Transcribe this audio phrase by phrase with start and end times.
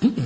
[0.00, 0.16] Kan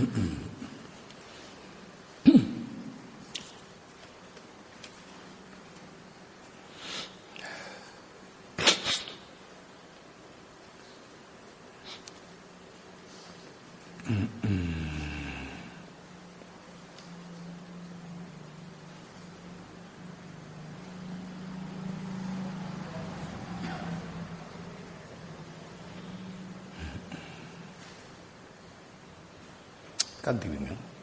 [30.32, 30.72] diwingi.
[30.72, 30.93] Hmm?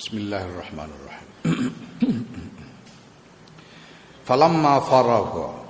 [0.00, 1.28] Bismillahirrahmanirrahim.
[4.24, 5.60] Falamma faragha.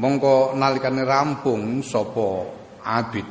[0.00, 2.48] Mongko nalikane rampung sapa
[2.80, 3.28] abid.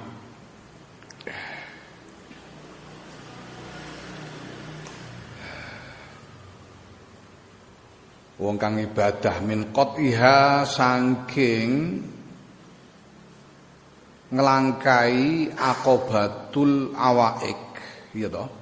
[8.37, 11.97] Wong kang ibadah min qatiha saking
[14.37, 17.73] ngelangkai akobatul awaik
[18.13, 18.58] ya toh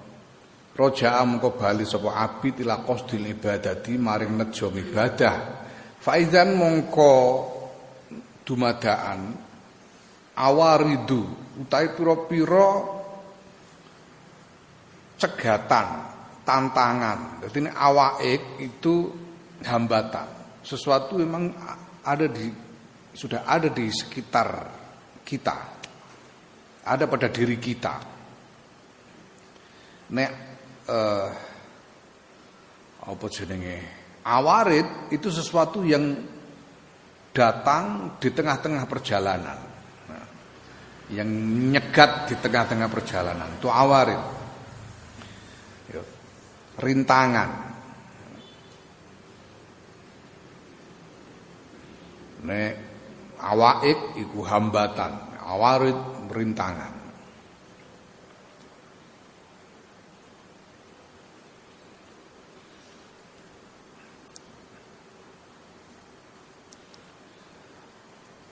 [0.78, 5.36] Roja mengko bali sapa abid ila qasdil ibadati maring nejo ibadah.
[5.98, 7.14] Faizan mongko
[8.46, 9.34] dumadaan
[10.38, 11.26] awaridu
[11.66, 12.94] utai pira-pira
[15.18, 15.88] cegatan,
[16.46, 17.42] tantangan.
[17.50, 19.10] Jadi ini awaik itu
[19.66, 20.62] hambatan.
[20.62, 21.50] Sesuatu memang
[22.06, 22.54] ada di
[23.18, 24.50] sudah ada di sekitar
[25.26, 25.58] kita.
[26.86, 27.96] Ada pada diri kita.
[30.08, 30.47] Nek
[30.88, 31.28] uh,
[33.08, 33.78] apa jenenge?
[34.28, 36.20] Awarid itu sesuatu yang
[37.32, 39.60] datang di tengah-tengah perjalanan.
[40.12, 40.26] Nah,
[41.16, 41.30] yang
[41.72, 44.22] nyegat di tengah-tengah perjalanan itu awarid.
[45.96, 46.04] Yo.
[46.84, 47.50] rintangan.
[52.44, 52.74] Nek
[53.40, 55.40] awaik iku hambatan.
[55.48, 56.97] Awarid rintangan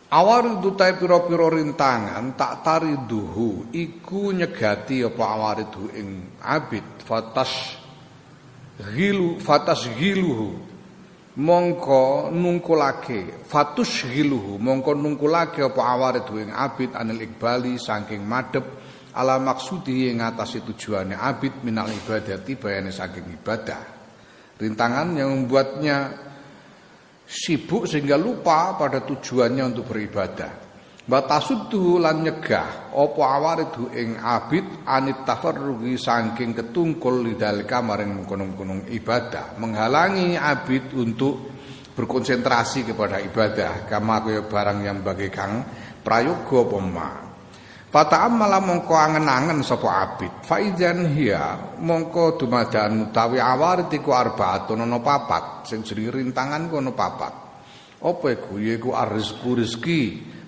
[0.06, 7.02] Awaridu ta pira-pira rintangan tak tariduhu iku nyegati apa awaridu ing abid.
[7.02, 7.82] Fatas
[8.94, 10.62] gilu fatas giluhu.
[11.36, 14.62] Mongko nungkulake fatus giluhu.
[14.62, 18.64] Mongko nungkulake apa awaridu ing abid anil ikbali saking madep
[19.18, 23.82] ala maksudi ing atase tujuane abid minal ibadati bayane saking ibadah.
[24.56, 25.98] Rintangan yang membuatnya
[27.26, 30.66] sibuk sehingga lupa pada tujuannya untuk beribadah.
[31.06, 39.54] Batasuddu lan nyegah apa awaridu ing abid anit tafarrugi saking ketungkul lidalika maring mengkono-kono ibadah,
[39.62, 41.54] menghalangi abid untuk
[41.94, 45.62] berkonsentrasi kepada ibadah kama kaya barang yang bagaikan
[46.02, 47.25] prayoga pema.
[47.96, 50.44] Fata'ammala mongko angen-angen sapa abid.
[50.44, 56.92] Faizan hiya mongko dumadan utawi awarit iku arbaatun ana papat sing jenenge rintangan ku ana
[56.92, 57.34] papat.
[58.04, 58.60] Apa iku?
[58.60, 60.02] Yaiku arrizqu rezeki.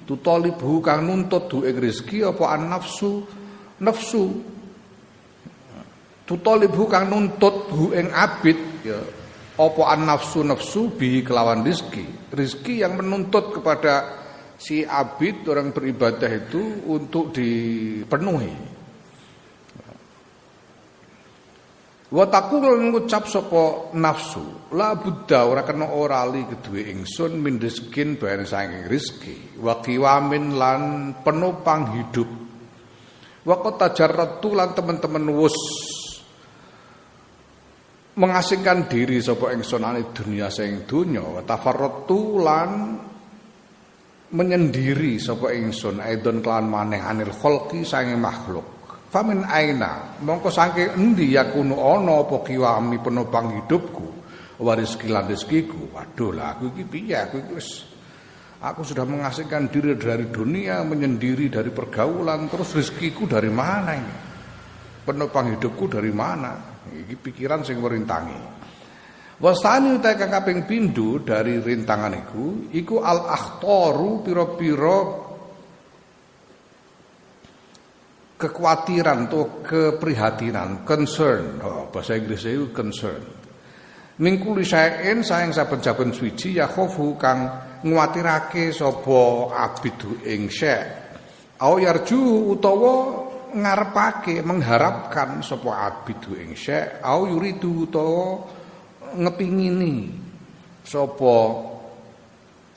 [0.04, 3.24] Tutalibu kang nuntut du ing rezeki apa an nafsu
[3.80, 4.24] nafsu.
[6.28, 9.00] Tutalibu kang nuntut hu ing abid ya
[9.56, 12.28] apa an nafsu nafsu bi kelawan rezeki.
[12.28, 14.27] Rezeki yang menuntut kepada
[14.58, 18.76] si abid orang beribadah itu untuk dipenuhi.
[22.08, 28.16] Wa taqul ngucap sapa nafsu, la buddha ora kena ora li kedue ingsun min rizkin
[28.16, 30.82] bayan saking rezeki, wa qiwamin lan
[31.20, 32.30] penopang hidup.
[33.44, 35.56] Wa tajarratu lan teman-teman wus
[38.18, 42.70] mengasingkan diri sapa ingsun ane dunia sing dunya wa tafarratu lan
[44.28, 48.66] menyendiri sapa ingsun aidon kelan maneh anil kholqi sange makhluk.
[49.08, 50.20] Famin aina?
[50.20, 54.08] Mongko saking endi yakunu ana apa kiwami penopang hidupku?
[54.58, 57.16] Waris kilan rezekiku waduh lah aku iki piye?
[57.16, 57.70] Aku iki wis
[58.60, 64.16] aku sudah mengasingkan diri dari dunia menyendiri dari pergaulan terus rezekiku dari mana ini?
[65.08, 66.76] Penopang hidupku dari mana?
[66.92, 68.57] Iki pikiran sing merintangi
[69.38, 70.66] Wasani utai kang kaping
[71.22, 74.98] dari rintangan iku iku al akhtaru pira-pira
[78.38, 81.58] kekhawatiran atau keprihatinan, concern.
[81.66, 83.22] Oh, bahasa Inggris itu concern.
[84.18, 87.46] Mingkuli saen sayang saben-saben suci ya khofu kang
[87.86, 90.86] nguwatirake sapa abidu ing syek.
[91.62, 98.57] Au yarju utawa ngarepake mengharapkan sapa abidu ing syek au yuridu utawa
[99.16, 100.26] ngepingini.
[100.88, 101.36] Sapa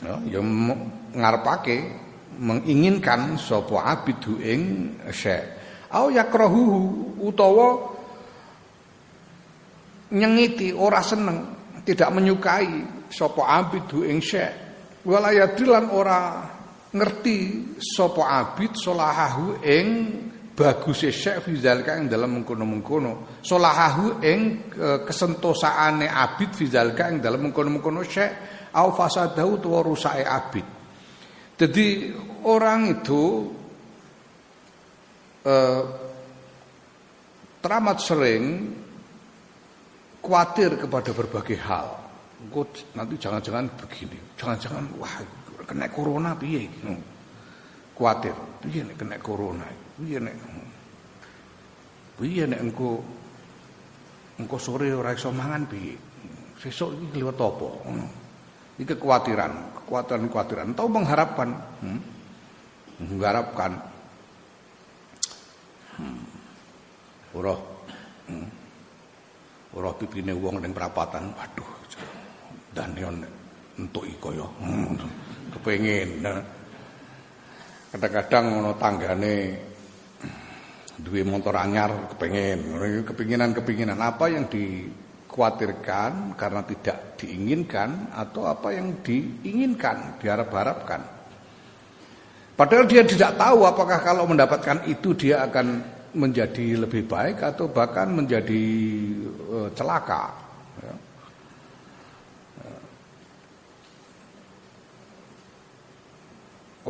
[0.02, 0.40] ya, ya
[1.14, 1.78] ngarepake
[2.40, 5.42] menginginkan sapa abidu ing syek
[5.92, 6.62] au yakrahu
[7.20, 7.94] utawa
[10.10, 11.54] nyengiti ora seneng
[11.84, 14.54] tidak menyukai sapa abidu ing syekh
[15.04, 16.48] wala yadilan ora
[16.90, 17.38] ngerti
[17.78, 19.86] sapa abid solahahu ing
[20.60, 23.40] bagus syekh fi zalika ing dalam mengkono-mengkono.
[23.40, 24.68] Solahahu ing
[25.08, 28.32] kesentosaane abid fi ing dalam mengkono-mengkono syekh
[28.76, 30.66] au fasadahu tuwa rusake abid.
[31.56, 32.12] Jadi
[32.44, 33.24] orang itu
[35.48, 35.82] eh,
[37.60, 38.44] teramat sering
[40.20, 41.88] khawatir kepada berbagai hal.
[42.96, 45.12] Nanti jangan-jangan begini, jangan-jangan wah
[45.68, 46.64] kena corona piye?
[46.84, 47.00] Hmm.
[47.92, 48.32] Khawatir,
[48.64, 49.68] piye kena corona,
[50.00, 50.36] piye nek
[52.16, 53.04] piye nek engko
[54.40, 55.94] engko sore ora iso mangan piye.
[56.60, 57.68] Sesuk iki liwat apa?
[57.88, 58.08] Hmm.
[58.80, 61.48] Ini kekhawatiran, kekhawatiran-kekhawatiran atau mengharapkan
[61.84, 62.00] hmm?
[63.12, 63.72] mengharapkan
[66.00, 66.24] hmm.
[67.36, 67.54] Ora
[68.28, 68.48] hmm.
[69.76, 71.70] Ora pipine wong ning perapatan, waduh.
[72.70, 73.24] Danion
[73.78, 74.94] entuki kaya hmm,
[75.56, 76.10] kepengin.
[76.22, 76.38] Nah.
[77.90, 79.34] Kadang-kadang ngono tanggane
[81.04, 82.76] duwe motor anyar kepengin.
[83.04, 91.02] Kepinginan-kepinginan apa yang dikhawatirkan karena tidak diinginkan atau apa yang diinginkan, diharap-harapkan.
[92.56, 95.80] Padahal dia tidak tahu apakah kalau mendapatkan itu dia akan
[96.12, 98.64] menjadi lebih baik atau bahkan menjadi
[99.48, 100.49] uh, celaka.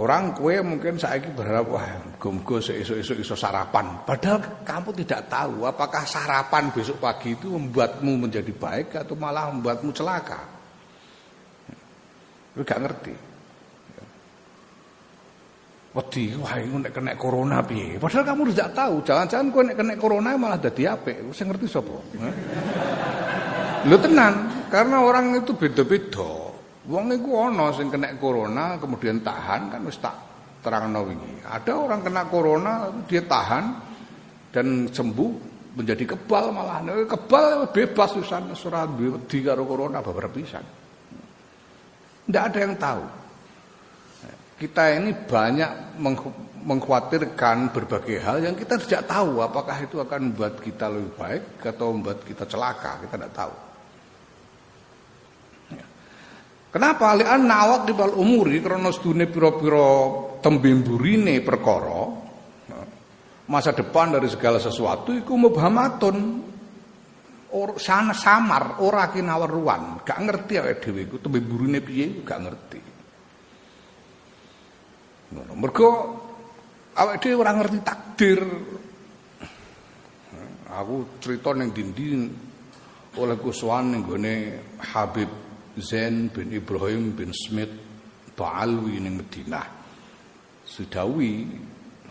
[0.00, 1.84] Orang kue mungkin saya berharap wah
[2.16, 4.00] gumgo esok-esok iso sarapan.
[4.08, 9.92] Padahal kamu tidak tahu apakah sarapan besok pagi itu membuatmu menjadi baik atau malah membuatmu
[9.92, 10.40] celaka.
[12.56, 13.14] Lu gak ngerti.
[15.90, 18.00] Wedi wah iku nek kena corona piye?
[18.00, 21.28] Padahal kamu tidak tahu jangan-jangan kowe nek kena corona malah dadi apik.
[21.36, 21.92] Sing ngerti sapa?
[23.84, 26.49] Lho tenan karena orang itu beda-beda
[26.88, 30.16] wong iku ana sing kena corona kemudian tahan kan wis tak
[30.64, 31.44] terangno wingi.
[31.44, 33.64] Ada orang kena corona dia tahan
[34.52, 35.30] dan sembuh
[35.76, 36.84] menjadi kebal malah.
[37.06, 38.16] Kebal bebas
[38.66, 40.64] ora duwe wedi karo corona beberapa pisan.
[42.28, 43.04] Ndak ada yang tahu.
[44.60, 45.96] Kita ini banyak
[46.68, 51.96] mengkhawatirkan berbagai hal yang kita tidak tahu apakah itu akan membuat kita lebih baik atau
[51.96, 53.54] membuat kita celaka, kita tidak tahu.
[55.72, 55.86] Ya.
[56.70, 57.18] Kenapa?
[57.18, 59.88] Lian nawak di bal umuri karena sedune piro-piro
[60.38, 62.02] tembimburine perkara
[62.70, 62.80] ya.
[63.50, 66.16] masa depan dari segala sesuatu iku mubhamatun
[67.50, 72.80] or sana samar ora kinawar ruan gak ngerti awake dhewe iku tembimburine piye gak ngerti
[75.30, 75.52] Ngono.
[75.54, 75.88] Mergo
[76.98, 78.42] awake dhewe ora ngerti takdir.
[80.70, 82.30] Aku cerita ning dinding
[83.18, 84.34] oleh kuswan ning gone
[84.94, 85.49] Habib
[85.80, 87.72] Zain bin Ibrahim bin Smith
[88.36, 89.66] Ba'alwi ning Madinah.
[90.62, 91.50] Sudawi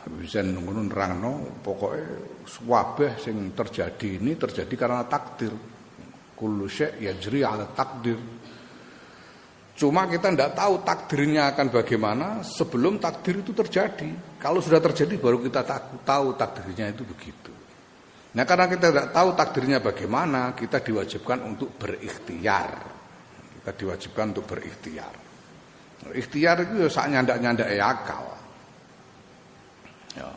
[0.03, 2.01] Habib Zain ngono nerangno pokoke
[2.43, 5.53] swabeh sing terjadi ini terjadi karena takdir.
[6.35, 8.19] Kullu syai' yajri 'ala takdir.
[9.79, 14.35] Cuma kita tidak tahu takdirnya akan bagaimana sebelum takdir itu terjadi.
[14.35, 15.63] Kalau sudah terjadi baru kita
[16.03, 17.51] tahu takdirnya itu begitu.
[18.35, 22.98] Nah karena kita tidak tahu takdirnya bagaimana, kita diwajibkan untuk berikhtiar.
[23.59, 25.13] Kita diwajibkan untuk berikhtiar.
[26.15, 28.23] Ikhtiar itu ya sak nyandak-nyandak akal.
[30.15, 30.31] Ya.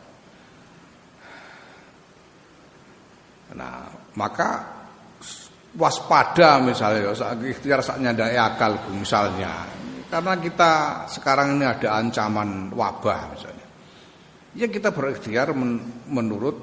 [3.54, 3.86] Nah,
[4.18, 4.82] maka
[5.76, 7.16] waspada misalnya
[7.48, 9.64] ikhtiar saat nyandai akal misalnya
[10.12, 10.72] karena kita
[11.08, 13.66] sekarang ini ada ancaman wabah misalnya
[14.52, 15.80] ya kita berikhtiar men
[16.12, 16.56] menurut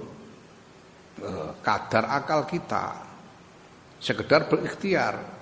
[1.25, 3.09] uh, kadar akal kita
[3.97, 5.38] sekedar berikhtiar ya,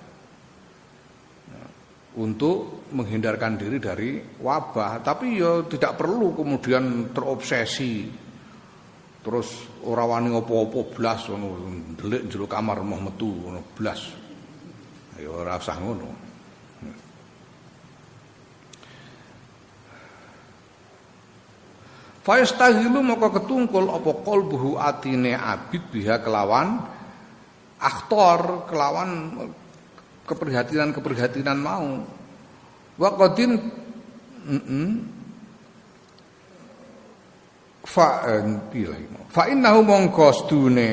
[2.18, 8.26] untuk menghindarkan diri dari wabah tapi ya tidak perlu kemudian terobsesi
[9.28, 11.60] Terus ora wani apa-apa blas ngono,
[12.00, 14.00] ndelik jero kamar mau metu ngono blas.
[15.20, 16.08] Ya ora usah ngono.
[22.24, 26.88] Fayastahilu maka ketungkul apa qalbuhu atine abid biha kelawan
[27.84, 29.36] aktor kelawan
[30.28, 32.04] keprihatinan-keprihatinan mau.
[33.00, 33.56] Wa qadin
[34.44, 34.90] mm -mm,
[37.88, 38.44] fa eh,
[39.32, 40.90] fa innahu mongko stune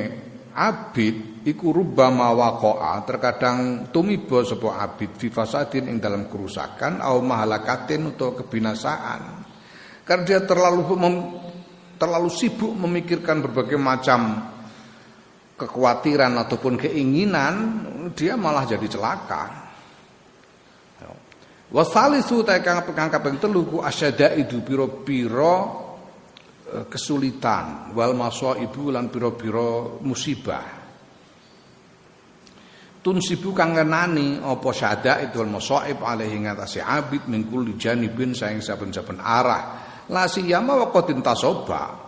[0.55, 8.14] abid iku rubbama waqa'a terkadang tumiba sapa abid fi fasadin ing dalam kerusakan au mahalakatin
[8.14, 9.43] atau kebinasaan.
[10.05, 11.14] Karena dia terlalu mem,
[11.97, 14.53] terlalu sibuk memikirkan berbagai macam
[15.64, 17.54] kekhawatiran ataupun keinginan
[18.12, 19.64] dia malah jadi celaka.
[21.75, 25.85] Wasalisu ta kang kaping telu ku asyada itu piro-piro
[26.75, 28.18] Eh, kesulitan wal
[28.59, 30.83] ibu lan pira-pira musibah.
[32.99, 38.59] Tunsibu kang ngenani apa syada itu al masaib alaihi ngatasi abid min kulli janibin saing
[38.59, 39.62] saben-saben arah.
[40.11, 42.03] La siyama waqatin tasoba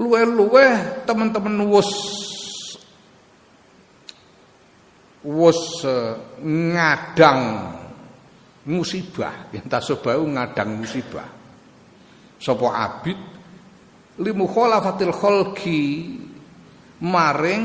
[0.00, 0.66] luwe-luwe
[1.04, 1.92] teman-teman wus.
[5.20, 7.68] Wus uh, ngadang
[8.64, 9.52] musibah.
[9.52, 11.28] Yang tasoba ngadang musibah.
[12.40, 13.18] Sapa abid?
[14.16, 15.80] Limukhalafatil khalqi
[17.04, 17.64] maring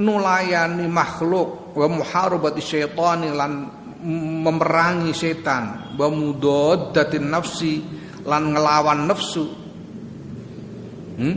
[0.00, 3.52] nulayani makhluk wa muharabati syaitani lan
[4.44, 7.84] memerangi setan wa mudaddatin nafsi
[8.24, 9.69] lan ngelawan nafsu
[11.20, 11.36] hmm?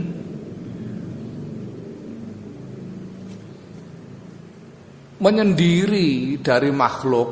[5.20, 7.28] menyendiri dari makhluk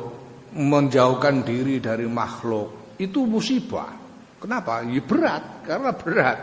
[0.53, 4.03] menjauhkan diri dari makhluk itu musibah
[4.43, 4.83] Kenapa?
[4.83, 6.39] Ya berat, karena berat.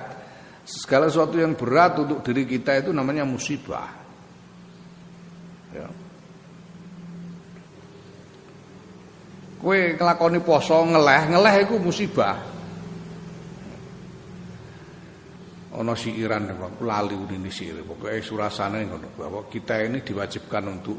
[0.65, 3.93] Segala sesuatu yang berat untuk diri kita itu namanya musibah.
[5.77, 5.85] Ya.
[9.61, 12.41] Kue ngelakoni poso ngeleh, ngeleh itu musibah.
[15.81, 16.53] Ono siiran
[16.85, 20.99] lali ini siir, pokoknya surasane ngono bahwa kita ini diwajibkan untuk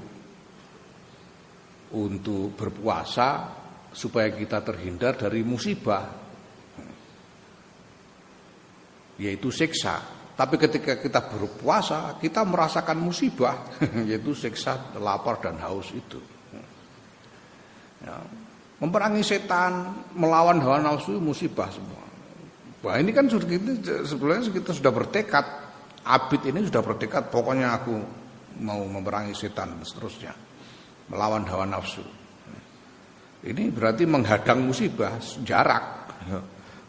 [1.93, 3.53] untuk berpuasa
[3.93, 6.21] supaya kita terhindar dari musibah
[9.21, 10.01] yaitu siksa.
[10.33, 13.77] Tapi ketika kita berpuasa, kita merasakan musibah,
[14.09, 16.17] yaitu siksa lapar dan haus itu.
[18.01, 18.17] Ya.
[18.81, 22.01] Memperangi setan, melawan hawa nafsu musibah semua.
[22.81, 25.45] Wah ini kan sudah kita, sebenarnya kita sudah bertekad,
[26.01, 27.93] abid ini sudah bertekad, pokoknya aku
[28.57, 30.33] mau memerangi setan dan seterusnya,
[31.13, 32.01] melawan hawa nafsu.
[33.41, 36.13] Ini berarti menghadang musibah, jarak.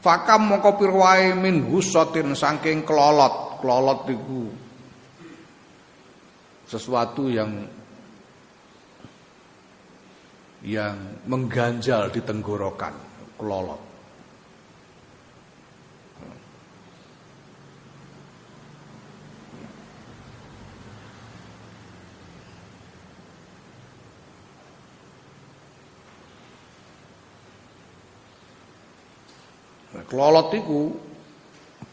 [0.03, 3.61] Fakam mongko pirwae min husatin saking kelolot.
[3.63, 4.51] Kelolot iku
[6.67, 7.69] sesuatu yang
[10.65, 10.97] yang
[11.29, 12.97] mengganjal di tenggorokan,
[13.37, 13.92] kelolot.
[30.07, 30.81] Klolot itu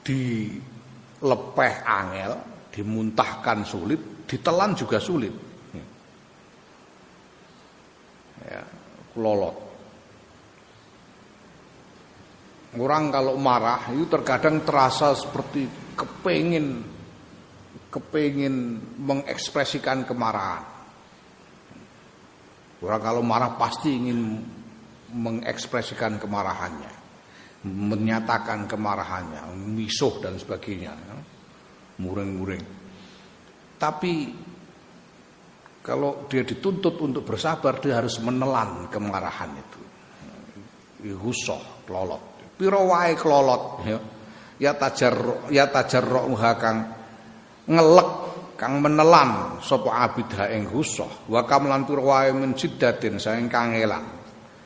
[0.03, 2.31] dilepeh angel,
[2.73, 5.33] dimuntahkan sulit, ditelan juga sulit.
[8.49, 8.63] Ya,
[9.13, 9.57] klolot.
[12.79, 15.65] Orang kalau marah itu terkadang terasa seperti
[15.97, 16.85] kepingin
[17.89, 20.61] kepingin mengekspresikan kemarahan.
[22.79, 24.37] Orang kalau marah pasti ingin
[25.09, 26.98] mengekspresikan kemarahannya
[27.67, 31.15] menyatakan kemarahannya, misuh dan sebagainya, ya.
[31.99, 32.63] muring-muring.
[33.75, 34.13] Tapi
[35.83, 39.81] kalau dia dituntut untuk bersabar, dia harus menelan kemarahan itu.
[41.19, 42.55] Husoh, kelolot.
[42.59, 43.99] Piro wae kelolot, ya.
[44.59, 46.77] Ya tajar ya tajarruha kang
[47.63, 48.09] ngelek
[48.59, 54.03] kang menelan sapa abid ha ing husoh wa kamlan piro wae min siddatin saing kangelan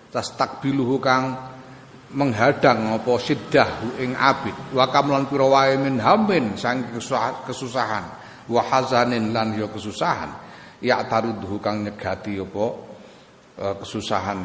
[0.09, 1.52] tas takbiluhu kang
[2.13, 4.53] menghadang apa siddah ing abid.
[4.73, 6.85] Wa kamlan pira wae min hamin sang
[7.45, 8.05] kesusahan
[8.49, 10.29] wa hazanin lan ya kesusahan.
[10.83, 12.65] Ya tarudhu kang nyegati apa
[13.55, 14.39] e, kesusahan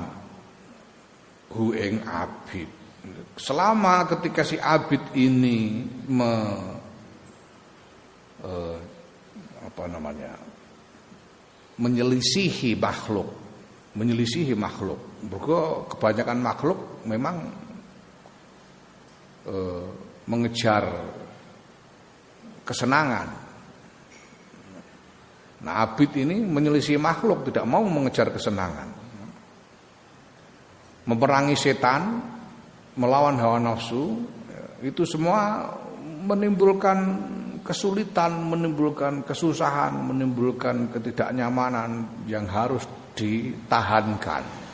[1.52, 2.68] hu ing abid.
[3.38, 6.32] Selama ketika si abid ini me,
[8.42, 8.78] eh,
[9.64, 10.34] apa namanya
[11.78, 13.48] menyelisihi makhluk
[13.98, 15.00] menyelisihi makhluk.
[15.26, 17.37] Mergo kebanyakan makhluk memang
[19.42, 19.56] e,
[20.30, 20.84] mengejar
[22.62, 23.28] kesenangan.
[25.58, 28.94] Nah, abid ini menyelisihi makhluk, tidak mau mengejar kesenangan.
[31.08, 32.22] Memerangi setan,
[32.94, 34.22] melawan hawa nafsu,
[34.84, 35.66] itu semua
[36.22, 36.98] menimbulkan
[37.66, 42.87] kesulitan, menimbulkan kesusahan, menimbulkan ketidaknyamanan yang harus
[43.18, 44.67] ditahankan,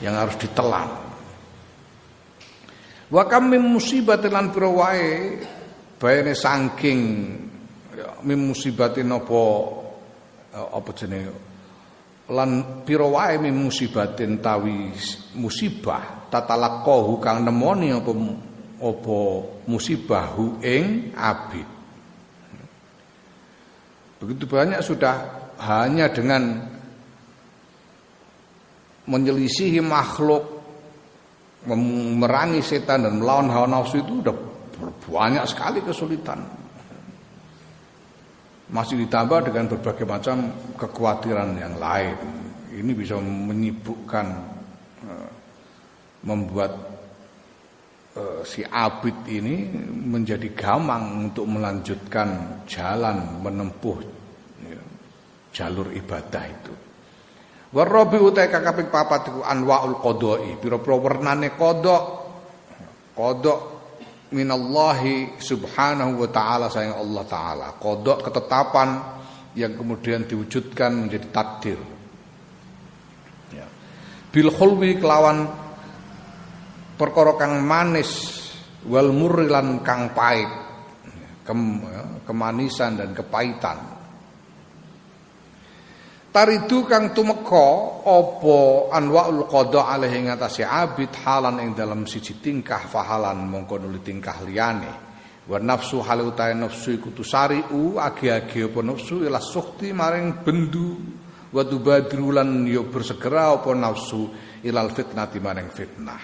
[0.00, 0.88] yang harus ditelan.
[3.10, 5.42] Wa kam min musibatin lan pira wae
[6.32, 7.00] saking
[7.92, 9.42] ya, min musibatin apa
[10.56, 11.34] eh, apa jenenge
[12.30, 12.50] lan
[12.86, 14.94] pira wae min musibatin tawi
[15.36, 18.12] musibah tatalaqahu kang nemoni apa
[18.80, 19.18] apa
[19.68, 21.68] musibahu ing abid
[24.22, 25.14] begitu banyak sudah
[25.60, 26.64] hanya dengan
[29.08, 30.60] menyelisihi makhluk
[31.68, 34.36] memerangi setan dan melawan hawa nafsu itu udah
[35.04, 36.40] banyak sekali kesulitan.
[38.70, 40.36] Masih ditambah dengan berbagai macam
[40.78, 42.16] kekhawatiran yang lain.
[42.70, 44.26] Ini bisa menyibukkan
[45.04, 45.30] eh,
[46.22, 46.72] membuat
[48.14, 49.68] eh, si abid ini
[50.06, 53.98] menjadi gamang untuk melanjutkan jalan menempuh
[54.62, 54.80] ya,
[55.50, 56.74] jalur ibadah itu.
[57.70, 60.58] Warabi utai kakaping papat iku anwaul qodoi.
[60.58, 62.02] Pira-pira wernane kodok.
[63.14, 63.60] Kodok
[64.34, 67.66] minallahi subhanahu wa ta'ala sayang Allah ta'ala.
[67.78, 68.88] Kodok ketetapan
[69.54, 71.78] yang kemudian diwujudkan menjadi takdir.
[73.54, 73.66] Ya.
[74.34, 75.46] Bil khulwi kelawan
[76.98, 78.34] perkara manis
[78.90, 80.50] wal murrilan kang pahit.
[81.46, 83.99] Kem, ya, kemanisan dan kepahitan
[86.30, 88.56] Taridu kang tumeka apa
[88.94, 95.10] anwaul qada alaihi ngatasi abid halan ing dalam siji tingkah fahalan mongko nuli tingkah liyane.
[95.50, 101.02] Wa nafsu hal utahe nafsu iku tusariu agi-agi apa nafsu ila sukti maring bendu
[101.50, 104.30] wa tubadrulan yo bersegera apa nafsu
[104.62, 106.22] ilal fitnati maring fitnah.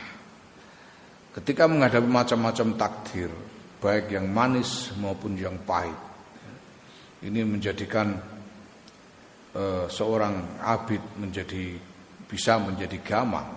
[1.34, 3.30] Ketika menghadapi macam-macam takdir,
[3.82, 5.98] baik yang manis maupun yang pahit.
[7.26, 8.35] Ini menjadikan
[9.56, 11.80] Eh, seorang abid menjadi
[12.28, 13.48] bisa menjadi gamang.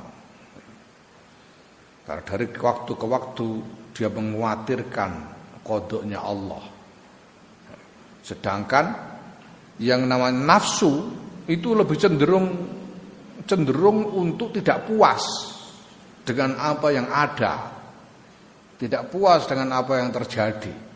[2.07, 3.47] Karena dari waktu ke waktu
[3.91, 5.11] dia mengkhawatirkan
[5.59, 6.63] kodoknya Allah.
[8.23, 8.85] Sedangkan
[9.83, 11.11] yang namanya nafsu
[11.51, 12.47] itu lebih cenderung
[13.43, 15.19] cenderung untuk tidak puas
[16.23, 17.75] dengan apa yang ada.
[18.79, 20.88] Tidak puas dengan apa yang terjadi.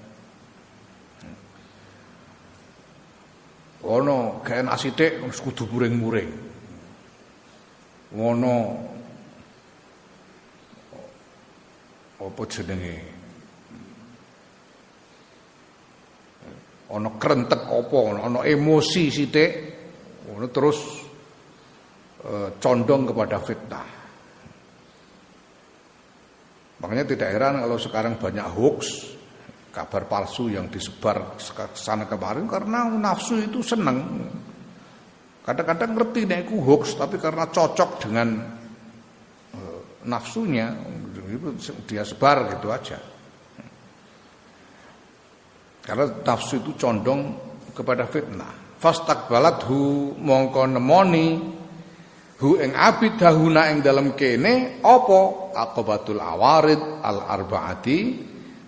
[3.83, 6.31] Ono nasi teh kudu muring-muring.
[8.15, 8.53] Ngono
[12.23, 12.97] apa jenenge?
[16.93, 19.51] Ono krentek apa, ono emosi sithik,
[20.29, 20.79] ono terus
[22.21, 23.87] e, condong kepada fitnah.
[26.85, 29.09] Makanya tidak heran kalau sekarang banyak hoax,
[29.73, 31.33] kabar palsu yang disebar
[31.73, 34.29] sana kemarin karena nafsu itu senang.
[35.41, 38.37] Kadang-kadang ngerti nek hoax tapi karena cocok dengan
[39.51, 39.59] e,
[40.05, 40.71] nafsunya
[41.89, 43.01] dia sebar gitu aja.
[45.83, 47.33] Karena nafsu itu condong
[47.73, 48.61] kepada fitnah.
[49.67, 51.27] hu mongko nemoni
[52.39, 55.19] hu ing abid dahuna ing dalam kene apa
[55.55, 57.99] aqobatul awarid al arbaati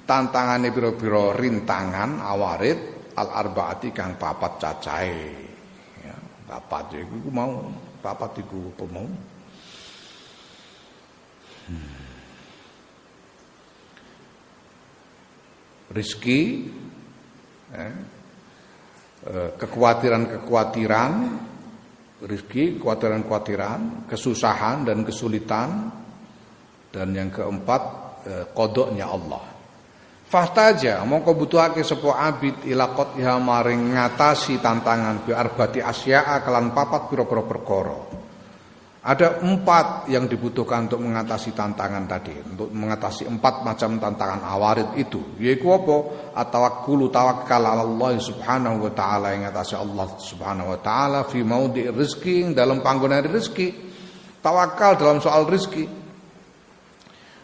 [0.06, 2.80] tantangane pira-pira rintangan awarid
[3.18, 5.26] al arbaati kang papat cacahe.
[6.06, 6.16] Ya
[6.46, 9.10] papat ya iku mau papat apa mau?
[11.66, 11.98] Hmm.
[15.90, 16.70] rizki
[17.74, 17.96] eh,
[19.58, 21.14] kekhawatiran-kekhawatiran
[22.30, 25.90] rizki, kekhawatiran-kekhawatiran kesusahan dan kesulitan.
[26.94, 27.82] Dan yang keempat
[28.30, 29.55] eh, kodoknya Allah
[30.26, 37.14] Fahtaja mongko butuhake sapa abid ila qatiha maring ngatasi tantangan bi arbati asya'a kelan papat
[37.14, 38.26] pira-pira perkara.
[39.06, 45.38] Ada empat yang dibutuhkan untuk mengatasi tantangan tadi, untuk mengatasi empat macam tantangan awarid itu.
[45.38, 46.10] Yaitu apa?
[46.34, 51.86] Atawakkulu tawakkal ala Allah subhanahu wa ta'ala yang ngatasi Allah subhanahu wa ta'ala fi maudi
[51.86, 53.78] rizki dalam panggonan rizki.
[54.42, 55.86] Tawakal dalam soal rizki.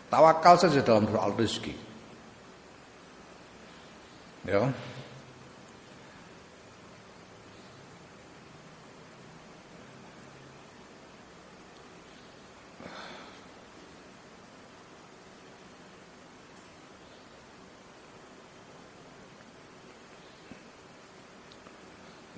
[0.09, 1.90] Tawakal saja dalam soal rizki.
[4.41, 4.65] Ya.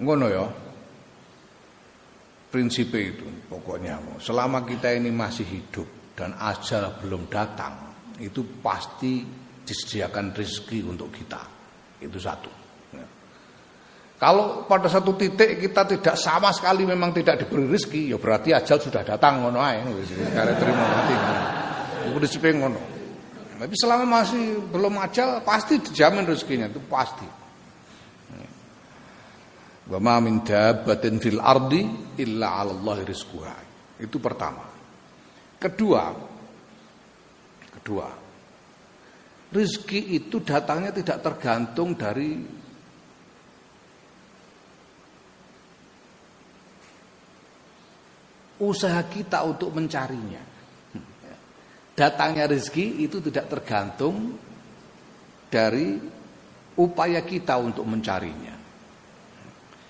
[0.04, 0.44] Ngono ya.
[2.52, 4.20] Prinsip itu pokoknya.
[4.20, 9.24] Selama kita ini masih hidup dan ajal belum datang, itu pasti
[9.64, 11.53] disediakan rezeki untuk kita.
[12.04, 12.52] Itu satu.
[12.92, 13.06] Ya.
[14.20, 18.78] Kalau pada satu titik kita tidak sama sekali memang tidak diberi rezeki, ya berarti ajal
[18.84, 19.80] sudah datang ngono ae.
[20.36, 21.16] Karena terima mati.
[22.04, 22.82] Itu prinsipnya ngono.
[23.64, 27.28] Tapi selama masih belum ajal pasti dijamin rezekinya itu pasti.
[29.84, 31.84] Wa ma min dabbatin fil ardi
[32.20, 33.56] illa 'ala Allah rizquha.
[34.00, 34.64] Itu pertama.
[35.60, 36.12] Kedua,
[37.80, 38.08] kedua,
[39.54, 42.42] Rizki itu datangnya tidak tergantung dari
[48.58, 50.42] usaha kita untuk mencarinya.
[51.94, 54.34] Datangnya rezeki itu tidak tergantung
[55.54, 56.02] dari
[56.82, 58.58] upaya kita untuk mencarinya.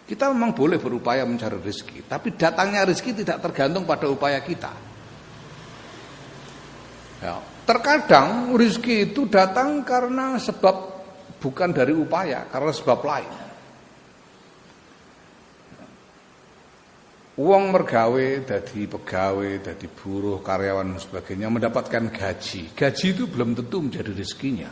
[0.04, 4.76] Kita memang boleh berupaya mencari rezeki, tapi datangnya rezeki tidak tergantung pada upaya kita.
[7.24, 10.76] Ya, Terkadang rizki itu datang karena sebab
[11.40, 13.34] bukan dari upaya, karena sebab lain.
[17.34, 22.78] Uang mergawe, dari pegawai, dari buruh, karyawan dan sebagainya mendapatkan gaji.
[22.78, 24.70] Gaji itu belum tentu menjadi rezekinya.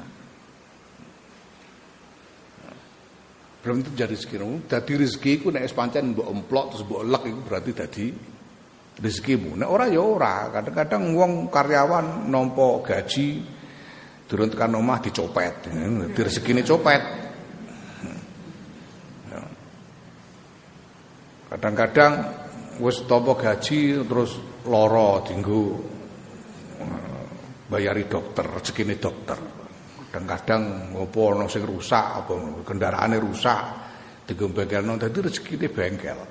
[3.66, 4.38] Belum tentu menjadi rezeki.
[4.70, 8.06] Dadi rezeki itu nek pancen mbok emplok terus mbok lek itu berarti dadi
[9.02, 9.58] rezekimu.
[9.58, 13.42] Nek ora ya ora, kadang-kadang wong karyawan nampa gaji
[14.30, 15.68] durung tekan omah dicopet.
[16.14, 17.02] Di rezekine copet.
[19.28, 19.42] Ya.
[21.52, 22.14] Kadang-kadang
[22.80, 25.82] wis tampa gaji terus lara dinggo
[26.80, 27.26] eh,
[27.68, 29.36] bayari dokter, rezekine dokter.
[30.12, 32.36] Kadang-kadang ngopo ana sing rusak apa
[32.68, 33.60] kendaraane rusak
[34.28, 36.31] digo bengkelno dadi rezekine bengkel.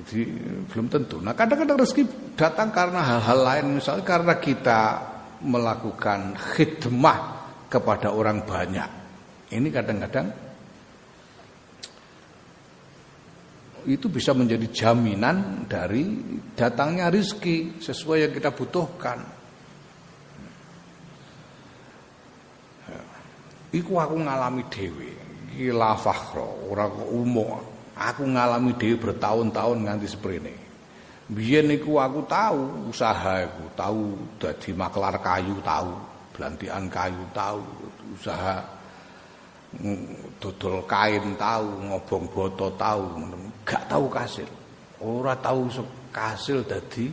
[0.00, 0.24] Jadi
[0.72, 1.20] belum tentu.
[1.20, 3.64] Nah kadang-kadang rezeki datang karena hal-hal lain.
[3.76, 4.80] Misalnya karena kita
[5.44, 7.18] melakukan khidmah
[7.68, 8.90] kepada orang banyak.
[9.52, 10.26] Ini kadang-kadang
[13.88, 16.04] itu bisa menjadi jaminan dari
[16.56, 19.18] datangnya rizki sesuai yang kita butuhkan.
[23.70, 25.14] Iku aku ngalami dewi,
[25.54, 27.69] gila fakhro, orang umum
[28.00, 30.56] Aku ngalami dhewe bertahun-tahun nganti seprene.
[31.28, 35.94] Biyen niku aku tahu usaha aku, tahu dadi maklar kayu tahu,
[36.34, 37.62] belantian kayu tahu,
[38.16, 38.64] usaha
[40.42, 43.20] dodol kain tahu, ngobong boto tahu,
[43.62, 44.48] gak tahu kasil.
[45.04, 45.70] Ora tahu
[46.10, 47.06] kasil dadi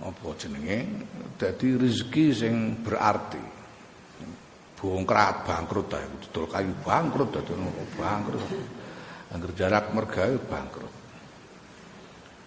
[0.00, 0.78] apa jenenge?
[1.36, 3.42] Dadi rezeki sing berarti.
[4.80, 7.52] Bongkrat bangkrut ta, dodol kayu bangkrut dadi
[8.00, 8.44] bangkrut.
[9.34, 10.94] Angger jarak mergawe bangkrut.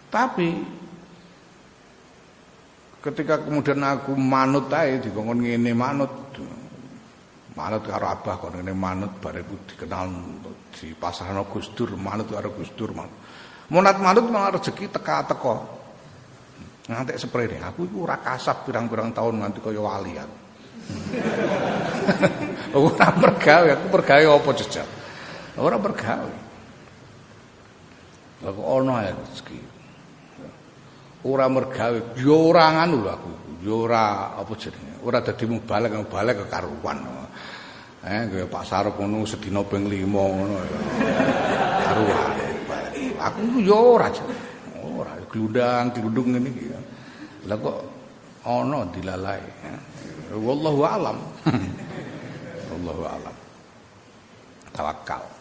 [0.08, 0.50] Tapi
[3.04, 6.12] ketika kemudian aku manut ae dikongkon ngene manut
[7.60, 10.08] manut karo abah kok ngene manut bareku dikenal
[10.72, 13.12] di pasarno Gus Dur manut karo Gus Dur manut.
[13.68, 15.76] Monat manut malah rezeki teka teko.
[16.88, 20.30] Ngantek seprene aku ora kasap pirang-pirang tahun nganti kaya walian.
[22.80, 24.88] ora mergawe aku mergawe apa jejak.
[25.60, 26.47] Ora mergawe.
[28.48, 29.60] Lah kok ana ya rezeki.
[31.28, 33.32] Ora mergawe, yo ora nganu lho aku.
[33.60, 35.04] Yo ora apa jenenge?
[35.04, 36.98] Ora dadi mubalek mubalek kekaruan.
[38.08, 40.80] Eh kaya Pak Sarep ngono sedina ping 5 ngono ya.
[41.92, 42.32] Karuan.
[43.20, 44.08] Aku yo ora
[44.80, 46.66] ora glundang glundung ngene iki.
[47.52, 47.78] Lah kok
[48.48, 49.44] ana dilalai.
[50.32, 51.20] Wallahu alam.
[52.72, 53.36] Wallahu alam.
[54.72, 55.37] Tawakal.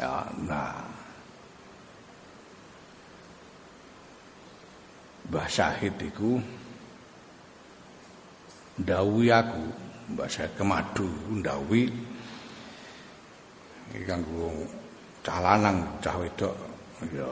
[0.00, 0.74] Ya, nah.
[5.24, 6.36] Mbah Syahid iku
[8.78, 9.64] ndawuhi aku,
[10.12, 11.08] Mbah Syahid Kemadu
[11.40, 11.88] ndawuhi
[13.94, 14.52] iki kanggo
[15.24, 16.54] cah lanang, cah wedok
[17.14, 17.30] ya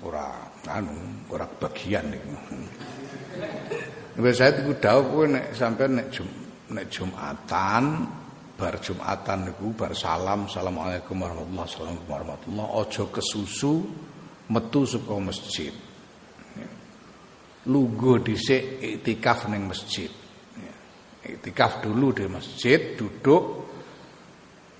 [0.00, 0.26] ora
[0.70, 0.94] anu,
[1.28, 2.34] ora bagian iku.
[4.18, 6.28] Mbah Syahid iku dawuh kowe nek sampean nek Jum,
[6.72, 8.08] nek Jumatan
[8.58, 13.86] bar Jumatan niku bar salam Assalamualaikum warahmatullahi wabarakatuh warahmatullah aja kesusu
[14.50, 15.70] metu saka masjid.
[17.70, 20.10] Lungguh dhisik iktikaf ning masjid.
[21.22, 23.62] Iktikaf dulu di masjid duduk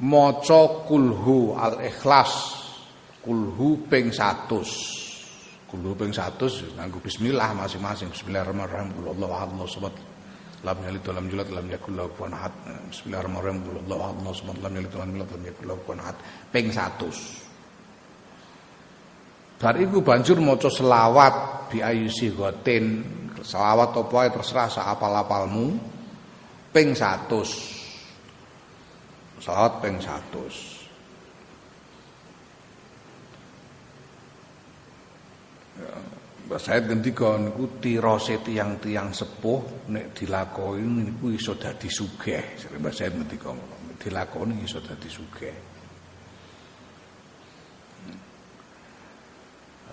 [0.02, 2.34] maca kulhu al ikhlas
[3.22, 8.10] kulhu ping 100 kulhu ping 100 nganggo bismillah masing-masing.
[8.10, 8.90] Bismillahirrahmanirrahim.
[9.06, 10.07] Allahu akbar
[10.66, 12.50] lam yalid wa lam yulad lam yakul lahu kufuwan ahad.
[12.90, 13.62] Bismillahirrahmanirrahim.
[13.62, 16.16] Qul huwallahu ahad allahu samad lam yalid wa lam yulad lam yakul lahu kufuwan ahad.
[16.50, 17.46] Ping 100
[19.58, 21.34] bar iku banjur maca selawat
[21.70, 23.06] bi ayusi gotin.
[23.38, 24.66] Selawat apa ae terserah
[24.98, 25.78] apal-apalmu.
[26.74, 27.30] Ping 100
[29.38, 30.78] selawat ping 100
[36.48, 42.40] Mbah Said ngendika niku tirose tiyang-tiyang sepuh nek dilakoni niku iso dadi sugih.
[42.80, 43.52] Mbah Said ngendika
[44.00, 45.52] dilakoni iso dadi sugih.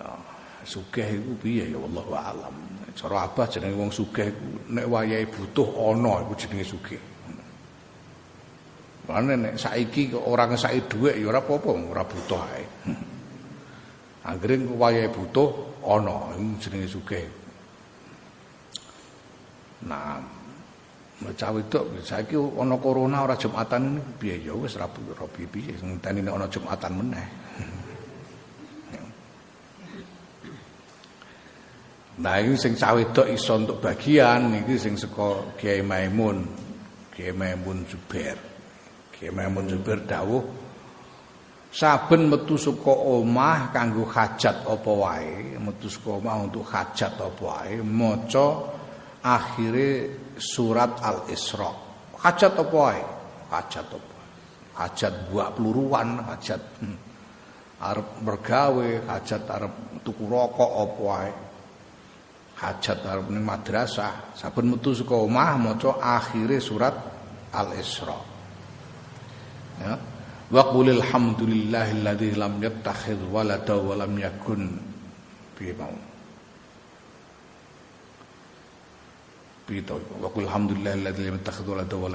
[0.00, 0.08] Ya,
[0.64, 2.56] sugih iku piye ya wallahu alam.
[2.96, 4.32] Cara abah jenenge wong sugih
[4.72, 7.02] nek wayahe butuh ana iku jenenge sugih.
[9.12, 12.64] Mane nek saiki orang ngesaki dhuwit ya ora apa-apa, ora butuh ae.
[14.24, 17.26] Anggere wayahe butuh ana iku jenenge sugih.
[19.86, 20.18] Nah,
[21.16, 26.36] Maca wedok saiki ana corona ora Jumatan piye ya wis ora ora piye ngenteni nek
[26.36, 27.28] ana Jumatan meneh.
[32.16, 36.48] Nah iki sing cah wedok iso untuk bagian iki sing saka Kiai Maimun.
[37.12, 38.36] Kiai Maimun Zubair.
[39.12, 40.40] Kiai Maimun Zubair dawuh
[41.76, 47.84] saben metu saka omah kanggo hajat apa wae, metu saka omah untuk hajat apa wae,
[47.84, 48.72] maca
[49.20, 51.68] akhire surat Al-Isra.
[52.16, 53.04] Hajat apa wae?
[53.52, 54.14] Hajat apa?
[54.80, 56.96] Hajat buak peluruan, hajat hmm.
[57.84, 61.32] arep bergawe, hajat arep tuku rokok apa wae.
[62.56, 66.96] Hajat arep ning madrasah, saben metu saka omah maca akhire surat
[67.52, 68.16] Al-Isra.
[69.76, 70.15] Ya.
[70.46, 74.78] Wa qulil hamdulillahilladzi lam yattakhidh walada wa yakun
[75.58, 75.90] piye mau.
[79.66, 82.06] Piye to wa qul hamdulillahilladzi lam yattakhidh walada wa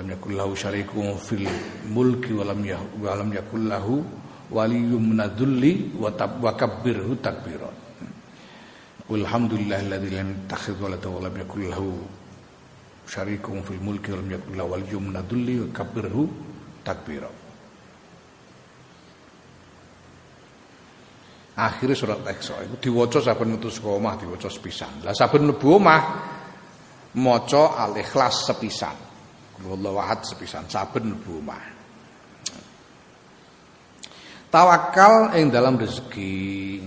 [1.19, 1.43] fil
[1.91, 2.63] mulki wa lam
[3.03, 3.99] wa lam yakul lahu
[4.47, 6.15] waliyyun minadulli wa
[6.55, 7.67] kabbirhu takbira.
[9.11, 10.79] Qul hamdulillahilladzi lam yattakhidh
[13.67, 16.31] fil mulki wa lam yakul lahu waliyyun minadulli wa kabbirhu
[16.87, 17.40] takbira.
[21.61, 25.05] Akhirnya surat Iqsa itu diwaca saben metu saka omah diwaca sepisan.
[25.05, 26.01] Lah saben mlebu omah
[27.21, 28.97] maca Al-Ikhlas sepisan.
[29.61, 31.63] Wallahu ahad sepisan saben mlebu omah.
[34.49, 36.81] Tawakal ing dalam rezeki.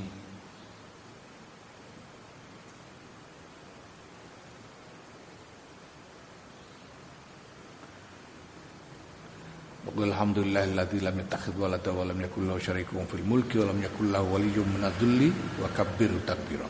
[9.94, 14.10] Qul alhamdulillahilladzi lam yattakhidh walada wa lam yakul lahu syarikun fil mulki wa lam yakul
[14.10, 15.30] lahu waliyyun minadh-dhulli
[15.62, 16.66] wa kabbirhu takbira.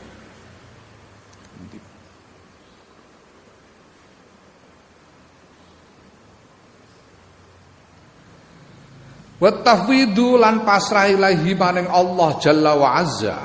[9.40, 13.36] Wa tafwidu lan pasrah ilahi maring Allah Jalla wa Azza.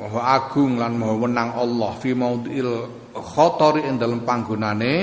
[0.00, 4.96] Maha agung lan maha wenang Allah fi maudil khotori ing dalem panggonane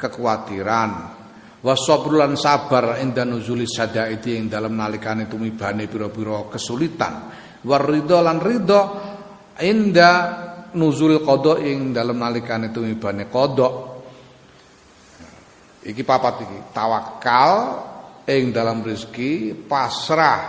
[0.00, 1.19] kekhawatiran
[1.60, 7.28] Wasobrulan sabar inda nuzuli sadaiti ing dalam nalikane tumibane pira-pira kesulitan.
[7.60, 8.80] Warido lan ridho
[9.60, 10.10] inda
[10.72, 13.68] nuzul qada ing dalam nalikane tumibane qada.
[15.80, 17.52] Iki papat iki, tawakal
[18.24, 20.40] ing dalam rezeki, pasrah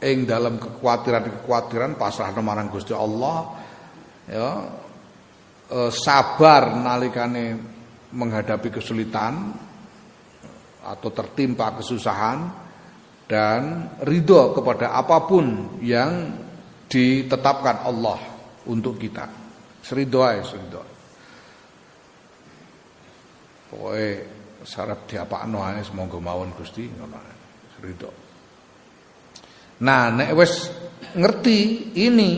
[0.00, 3.52] ing dalam kekhawatiran-kekhawatiran, pasrah marang Gusti Allah.
[4.28, 4.48] Ya.
[5.68, 7.56] E, sabar nalikane
[8.12, 9.52] menghadapi kesulitan,
[10.82, 12.38] atau tertimpa kesusahan
[13.26, 16.36] dan ridho kepada apa pun yang
[16.90, 18.20] ditetapkan Allah
[18.68, 19.24] untuk kita.
[19.82, 20.82] Serido ae serido.
[23.72, 24.08] Pokoke
[24.62, 27.18] sarap diapakno ae semoga mawon Gusti ngono
[27.72, 28.10] Serido.
[29.82, 30.70] Nah, nek wis
[31.18, 32.30] ngerti ini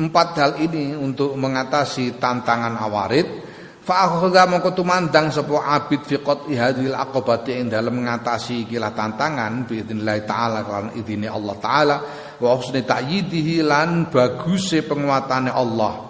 [0.00, 3.49] empat hal ini untuk mengatasi tantangan awarid
[3.90, 9.66] Fa akhadha mongko tumandang sapa abid fi qati hadhil aqabati ing dalem ngatasi ikilah tantangan
[9.66, 11.96] bi idznillah taala kan idine Allah taala
[12.38, 16.06] wa husni ta'yidihi lan baguse penguatane Allah.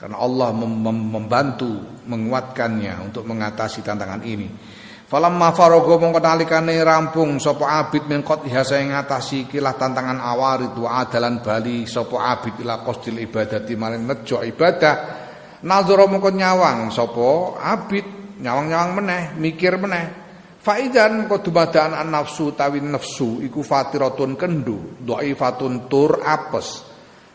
[0.00, 4.48] Karena Allah mem membantu menguatkannya untuk mengatasi tantangan ini.
[5.04, 11.04] Falamma faraga mongko nalikane rampung sapa abid min qatiha saya ngatasi ikilah tantangan awarid wa
[11.04, 15.21] adalan bali sapa abid ila qasdil ibadati maring nejo ibadah
[15.62, 17.58] Nazara mongko nyawang sapa?
[17.62, 18.06] Abid
[18.42, 20.06] nyawang-nyawang meneh mikir meneh.
[20.62, 26.86] Faidan kau dumadakan an nafsu tawi nafsu iku fatiratun kendu dhaifatun tur apes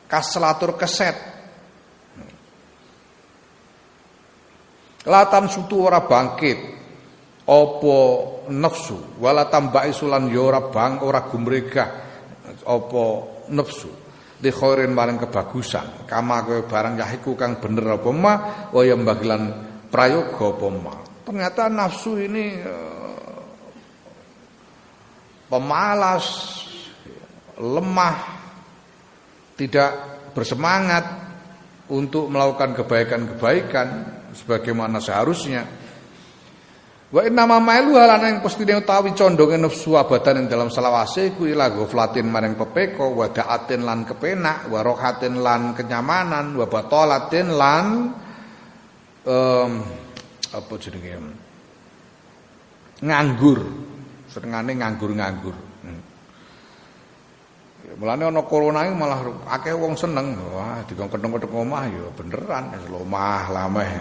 [0.08, 1.16] kaselatur keset.
[5.08, 6.60] Latan sutu ora bangkit
[7.48, 7.98] apa
[8.52, 9.20] nafsu?
[9.20, 11.90] Wala tambai sulan ya ora bang ora gumregah
[12.64, 13.04] apa
[13.52, 14.07] nafsu
[14.42, 16.06] khairin maring kebagusan.
[16.06, 18.34] Kama kowe barang yahiku kang bener apa ma
[18.70, 19.44] wa bagilan
[19.90, 20.96] prayoga apa ma.
[21.26, 23.42] Ternyata nafsu ini uh,
[25.50, 26.26] pemalas
[27.58, 28.18] lemah
[29.58, 29.92] tidak
[30.38, 31.06] bersemangat
[31.90, 33.88] untuk melakukan kebaikan-kebaikan
[34.38, 35.66] sebagaimana seharusnya
[37.08, 41.48] Wa inna ma mailu halana yang pestine utawi condonge nafsu abadan ing dalam selawase iku
[41.48, 47.86] ila ghaflatin maring pepeko wa da'atin lan kepenak wa rohatin lan kenyamanan wa batolatin lan
[49.24, 49.72] um,
[50.52, 51.16] apa jenenge?
[53.00, 53.60] Nganggur.
[54.28, 55.56] Senengane nganggur-nganggur.
[55.88, 56.02] Hmm.
[58.04, 60.36] Mulane ana corona iki malah akeh wong seneng.
[60.52, 63.92] Wah dikon-kethek omah ya beneran omah lameh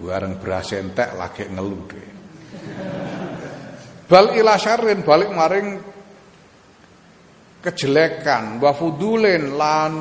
[0.00, 2.08] bareng beras entek lagi ngeluh deh.
[4.08, 5.68] Bal ila syarrin balik maring
[7.64, 8.60] kejelekan.
[8.60, 9.92] Wa fudulin lan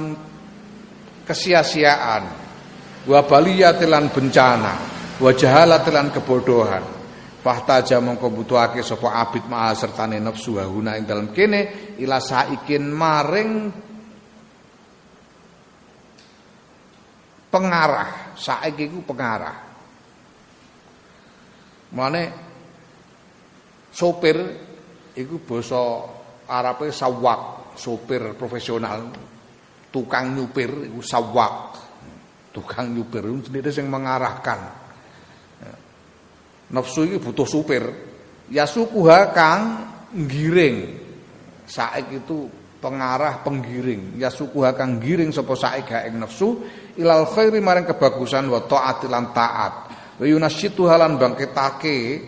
[1.24, 2.24] kesia-siaan.
[3.08, 4.74] Wa baliyatilan bencana.
[5.16, 6.84] Wa jahalatilan kebodohan.
[7.42, 13.52] Fahtaja mongko butuhake sapa abid ma sertane nafsu huna ing dalem kene ila saikin maring
[17.50, 18.38] pengarah.
[18.38, 19.71] Saiki iku pengarah
[21.92, 22.24] Mane
[23.92, 24.38] sopir
[25.16, 25.84] iku basa
[26.52, 29.08] Arabe sawak, sopir profesional,
[29.88, 31.56] tukang nyupir iku sawak.
[32.52, 34.60] Tukang nyupir itu sendiri yang mengarahkan.
[36.76, 37.84] Nafsu iki butuh supir.
[38.52, 39.88] Ya sukuha kang
[40.28, 41.00] giring.
[41.64, 42.52] Saik itu
[42.84, 44.20] pengarah penggiring.
[44.20, 46.60] Ya sukuha kang giring sapa saik ing nafsu
[47.00, 49.91] ilal khairi maring kebagusan wa taat lan taat
[50.22, 52.22] wa yunasyitu halan bangkitake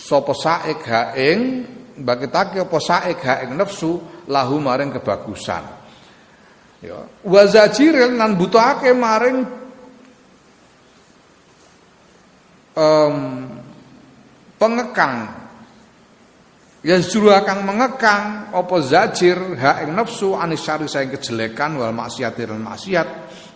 [0.00, 1.68] sapa saik ha ing
[2.00, 4.00] bangkitake apa saik ha ing nafsu
[4.32, 5.60] lahu maring kebagusan.
[6.80, 7.04] Ya.
[7.20, 9.44] Wa zajiril nan butuhake maring
[12.80, 13.16] um,
[14.56, 15.44] pengekang.
[16.80, 18.24] Ya suruh akan mengekang
[18.56, 23.08] apa zajir ha ing nafsu anisari saing kejelekan wal maksiat dan maksiat.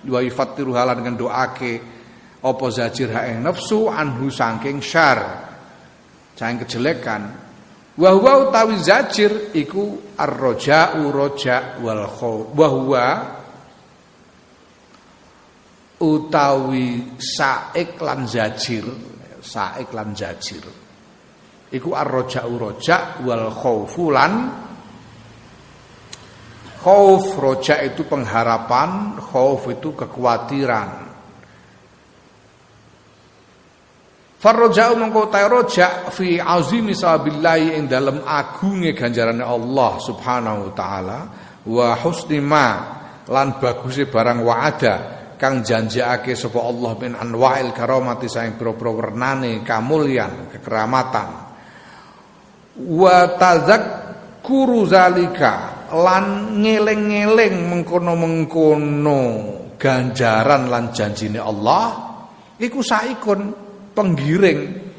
[0.04, 1.99] Wa yafatiru halan doake
[2.40, 5.20] apa zajir hae nafsu anhu saking syar.
[6.36, 7.22] Saking kejelekan.
[8.00, 13.06] Wa huwa utawi zajir iku ar-raja'u raja wal khauf wa huwa
[16.00, 18.88] utawi saik lan zajir
[19.44, 20.64] saik lan zajir.
[21.70, 24.32] Iku ar-raja'u raja wal khaufu lan
[26.80, 31.09] khauf roja itu pengharapan khauf itu kekhawatiran
[34.40, 41.18] Farroja'u mengkau roja fi azimi sabillahi ing dalam agunge ganjarane Allah Subhanahu wa taala
[41.68, 42.68] wa husni ma
[43.28, 44.94] lan baguse barang wa'ada
[45.36, 51.28] kang janjiake sapa Allah min anwa'il karamati saing pira-pira wernane kamulyan kekeramatan.
[52.80, 59.20] Wa tazakkuru zalika lan ngeling-ngeling mengkono-mengkono
[59.76, 62.08] ganjaran lan janjine Allah
[62.56, 64.90] iku saikun penggiring.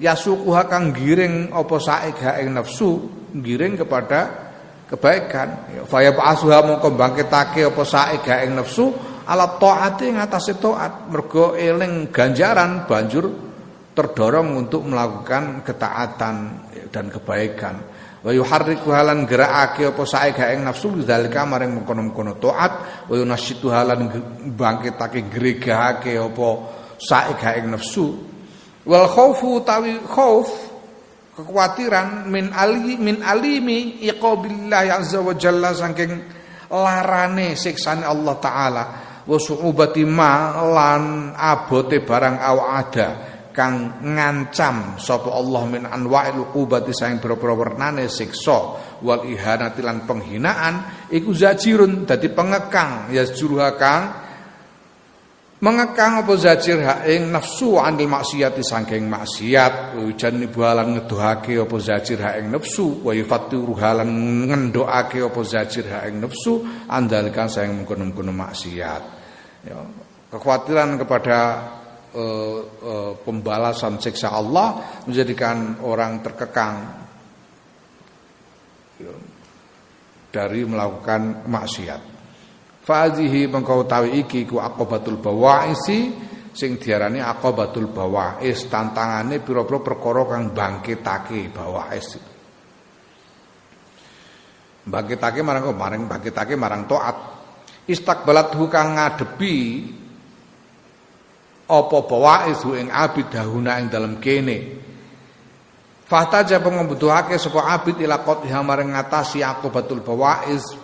[0.00, 3.04] Yasukuha kang giring apa saik ing nafsu
[3.36, 4.20] giring kepada
[4.88, 5.48] kebaikan.
[5.76, 8.88] Ya, asuha mongko bangkitake apa saik ing nafsu
[9.28, 11.12] ala taati ngatasé taat.
[11.12, 13.28] Mergo eling ganjaran banjur
[13.92, 16.36] terdorong untuk melakukan ketaatan
[16.88, 17.76] dan kebaikan.
[18.20, 23.04] Wa yuharriku halan gerakake apa saik ha ing nafsu zalika maring mengkono-mengkono taat.
[23.08, 24.12] Wa yunasyitu halan
[24.56, 26.48] bangkitake gregahake apa
[27.00, 28.29] saik ha ing nafsu
[28.88, 30.48] Wal khaufu tawi khauf
[31.36, 36.16] kekhawatiran min ali min alimi iqabillah azza wa jalla saking
[36.72, 38.84] larane siksane Allah taala.
[39.28, 43.08] Wa su'ubati ma lan abote barang ada
[43.52, 48.80] kang ngancam sapa Allah min anwa'il uqubati saing pira-pira wernane siksa.
[49.04, 54.29] Wal ihanati lan penghinaan iku zajirun dadi pengekang ya juruha kang
[55.60, 60.00] mengekang apa zajir hak ing nafsu anil maksiati saking maksiat?
[60.00, 63.04] Ujan halan ngedohake apa zajir hak ing nafsu?
[63.04, 64.10] Wa yafatiru halan
[64.50, 66.64] apa zajir hak ing nafsu?
[66.88, 69.02] Andalkan sayang mengkono-mengkono maksiat.
[69.68, 69.78] Ya
[70.32, 71.38] kekhawatiran kepada
[72.16, 76.76] uh, uh, pembalasan siksa Allah menjadikan orang terkekang.
[79.00, 79.12] Ya,
[80.30, 82.09] dari melakukan maksiat
[82.80, 90.50] Fadhihi mengkau tawi iki ku aqobatul bawaisi sing diarani aqobatul bawais tantangane pira-pira perkara kang
[90.50, 92.08] bangkitake bawais.
[94.80, 97.16] Bangkitake marang maring bangkitake marang taat.
[97.84, 99.56] Istakbalat kang ngadepi
[101.70, 104.58] apa bawaizu ing abid dahuna ing dalem kene.
[106.08, 110.79] Fahtaja pengembutuhake sapa abid ila qadha maring ngatasi akibatul bawaiz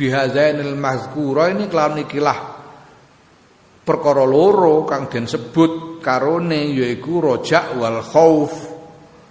[0.00, 2.38] bihazainil mazkura ini kelawan ikilah
[3.84, 8.52] perkara loro kang den sebut karone yaiku rojak wal khauf.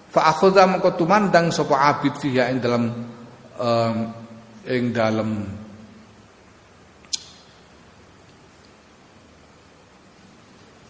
[0.09, 2.83] Fa akhadha mengko tumandang sapa abid fiha ing dalam
[3.57, 3.97] um,
[4.69, 5.29] ing dalam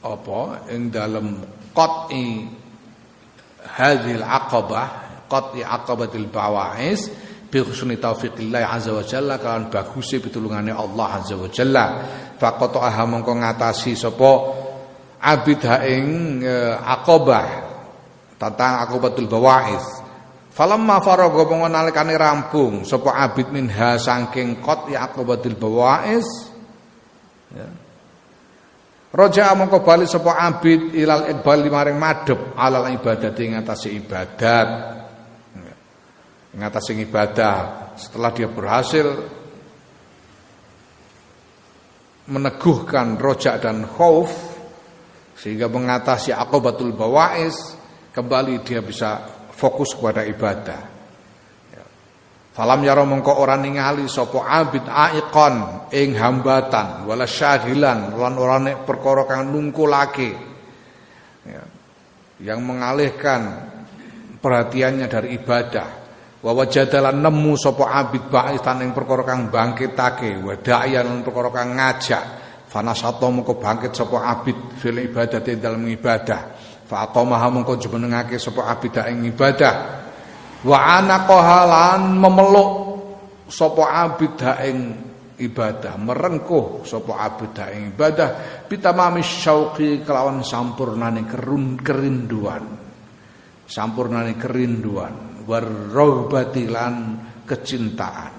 [0.03, 0.39] apa?
[0.71, 1.39] Ing dalam
[1.75, 2.47] qat'i
[3.75, 4.87] hadhil aqabah
[5.27, 11.49] qat'i aqabatil bawais bi husni taufiqillah azza wa jalla kan baguse pitulungane Allah azza wa
[11.49, 11.85] jalla
[12.37, 14.31] faqata mongko ngatasi sapa
[15.19, 16.05] abid ha ing
[16.45, 17.47] uh, aqabah
[18.39, 20.07] tentang aqabatul bawais
[20.59, 26.27] Falamma faraga mongko nalikane rampung sapa abid minha saking qat ya aqabatil bawais
[27.55, 27.67] ya.
[29.09, 34.69] Raja mongko bali sapa abid ilal iqbal maring madhep alal ibadat ing ibadat.
[36.59, 37.55] Ing atase ibadah
[37.95, 39.07] setelah dia berhasil
[42.27, 44.27] meneguhkan rojak dan khauf
[45.39, 47.55] sehingga mengatasi akobatul bawais
[48.11, 49.23] kembali dia bisa
[49.55, 50.81] fokus kepada ibadah.
[51.71, 51.83] Ya.
[52.51, 58.83] Falam yaro mongko ora ningali sapa abid aikon ing hambatan wala syahilan lan ora nek
[58.83, 60.31] perkara kang nungkulake.
[61.47, 61.63] Ya.
[62.43, 63.41] Yang mengalihkan
[64.43, 65.98] perhatiannya dari ibadah.
[66.39, 72.23] Wa wajadalan nemu sapa abid baitan ing perkara kang bangkitake wa da'iyan perkara kang ngajak.
[72.69, 76.41] Fanasato mongko bangkit sapa abid fil ibadati dalam ibadah.
[76.87, 79.73] Fa aqamaha mengko jumenengake sapa abida ing ibadah.
[80.63, 82.71] Wa anaqaha lan memeluk
[83.51, 84.77] sapa abida ing
[85.43, 92.63] ibadah, merengkuh sapa abida ing ibadah bitamami syauqi kelawan sampurnane kerun kerinduan.
[93.69, 97.17] Sampurnane kerinduan warrohbati lan
[97.49, 98.33] kecintaan.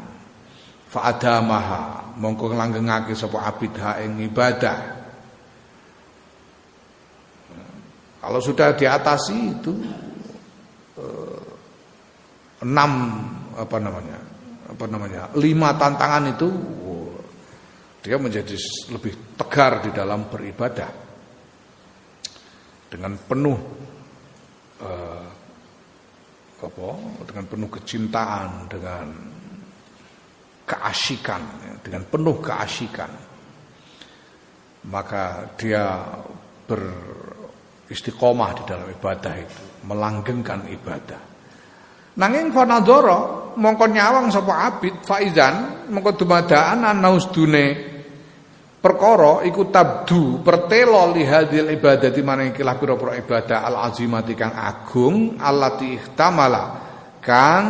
[0.87, 4.79] Fa adamaha mongko langgengake sapa abida ing ibadah.
[8.21, 9.73] Kalau sudah diatasi itu
[11.01, 11.43] eh,
[12.63, 12.93] enam
[13.57, 14.19] apa namanya
[14.71, 16.49] apa namanya lima tantangan itu
[18.01, 18.57] dia menjadi
[18.93, 20.91] lebih tegar di dalam beribadah
[22.93, 23.59] dengan penuh
[24.85, 25.20] eh,
[26.61, 26.89] apa
[27.25, 29.07] dengan penuh kecintaan dengan
[30.69, 31.43] keasikan
[31.81, 33.11] dengan penuh keasikan
[34.89, 36.01] maka dia
[36.65, 36.81] ber
[37.91, 41.21] istiqomah di dalam ibadah itu, melanggengkan ibadah.
[42.17, 47.99] Nanging fanadzara mongko nyawang sapa abid faizan mongko dumadaan anaus dune
[48.81, 55.37] perkara iku tabdu pertelo li hadil ibadati maring kilah pira-pira ibadah al azimati kang agung
[55.37, 56.65] allati ihtamala
[57.21, 57.65] kang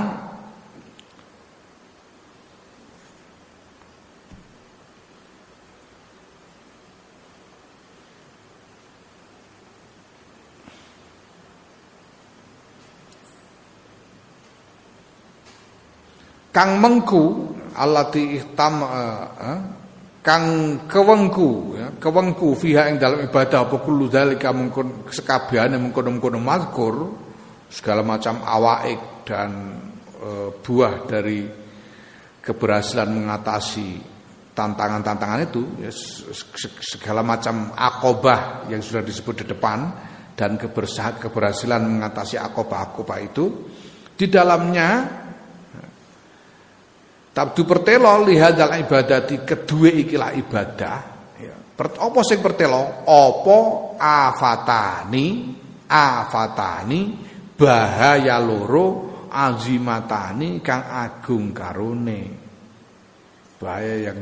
[16.55, 19.80] kang mengku allati ihtam uh, uh,
[20.21, 26.95] kang kewengku ya, kewengku fiha ing dalam ibadah apa kullu zalika mungkun sekabehane mungkon-mungkon mazkur
[27.73, 29.81] segala macam awaik dan
[30.21, 31.49] uh, buah dari
[32.45, 34.01] keberhasilan mengatasi
[34.53, 35.93] tantangan-tantangan itu ya,
[36.85, 39.79] segala macam akobah yang sudah disebut di depan
[40.37, 43.45] dan keberhasilan mengatasi akobah-akobah itu
[44.17, 44.89] di dalamnya
[47.31, 50.99] Tabdu pertelo lihadal ibadati kedua ikilah ibadah.
[51.39, 51.55] Ya.
[51.79, 53.07] Apa sing pertelo?
[53.07, 53.59] Apa
[53.95, 55.55] afatani
[55.87, 57.01] afatani
[57.55, 62.23] bahaya loro azimatani kang agung karone.
[63.63, 64.19] Bahaya yang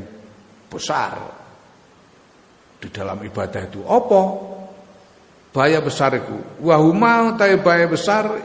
[0.69, 1.17] besar
[2.77, 3.81] di dalam ibadah itu.
[3.89, 4.23] Apa?
[5.49, 6.61] Bahaya besar itu.
[6.61, 8.37] Wahuma tapi bahaya besar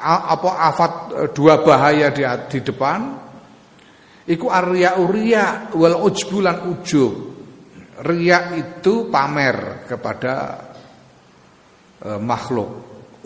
[0.00, 0.92] apa afat
[1.36, 3.28] dua bahaya di, di depan
[4.30, 7.14] Iku arya uria wal ujbulan ujub.
[8.00, 10.34] Ria itu pamer kepada
[11.98, 12.70] e, makhluk.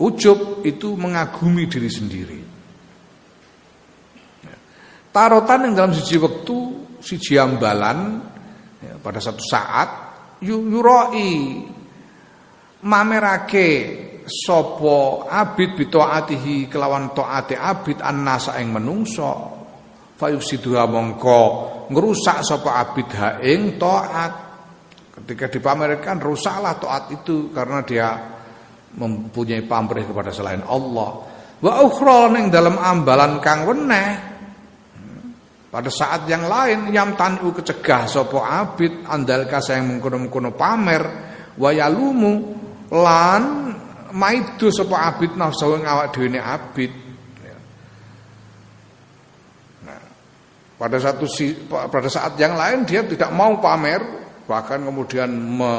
[0.01, 2.39] Ujub itu mengagumi diri sendiri.
[5.13, 6.57] Tarotan yang dalam siji waktu
[6.99, 8.19] siji ambalan
[8.83, 9.89] ya, pada satu saat
[10.43, 11.63] yuroi
[12.83, 13.69] mamerake
[14.27, 19.54] sapa abid bitaatihi kelawan taate abid annasa ing menungso
[20.17, 21.41] fayufsiduha mongko.
[21.85, 24.33] Ngrusak sapa abid ha ing taat
[25.21, 28.07] ketika dipamerkan rusaklah taat itu karena dia
[28.95, 31.09] mempunyai pamrih kepada selain Allah.
[31.61, 31.81] Wa
[32.31, 34.35] ning dalam ambalan kang weneh.
[35.75, 41.03] Pada saat yang lain yam tanu kecegah sapa abid andal yang mengkono-mengkono pamer
[41.59, 42.33] wayalumu
[42.95, 43.75] lan
[44.15, 46.91] maido sapa abid nafsu ing awak abid.
[47.43, 47.57] Ya.
[49.83, 49.99] Nah,
[50.75, 51.25] pada satu
[51.71, 54.03] pada saat yang lain dia tidak mau pamer
[54.45, 55.73] bahkan kemudian me,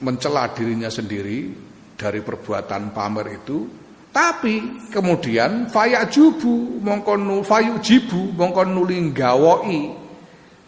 [0.00, 1.50] mencela dirinya sendiri
[1.98, 3.82] dari perbuatan pamer itu
[4.12, 9.80] tapi kemudian fayajubu mongko nu fayujibu mongko nuli gawoi.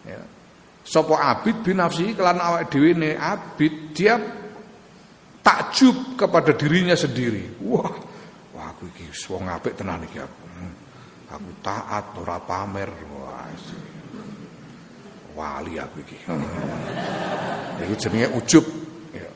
[0.01, 0.17] Ya.
[0.81, 4.17] Sapa abid binafsi kelan awak dhewe ne abid dia
[5.45, 7.61] takjub kepada dirinya sendiri.
[7.61, 7.93] Wah,
[8.57, 10.44] wah aku iki wong apik tenan iki aku.
[11.31, 12.89] Aku taat ora pamer.
[13.09, 13.49] Wah.
[15.35, 16.17] Wali aku iki.
[17.83, 18.65] Iku jenenge ujub.
[19.11, 19.27] Ya.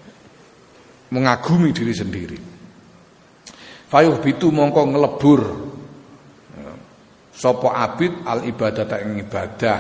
[1.12, 2.40] Mengagumi diri sendiri.
[3.90, 5.42] Fayuh bitu mongko ngelebur
[7.34, 9.80] Sopo abid al ibadah ing ibadah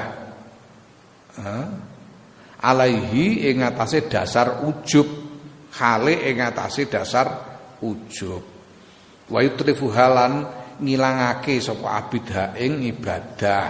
[2.65, 5.05] Alaihi ing atase dasar ujub
[5.69, 7.27] Khale ing atase dasar
[7.85, 8.41] ujub
[9.29, 10.47] Wa yutrifu halan
[10.79, 13.67] ngilangake sapa abid ha ing ibadah.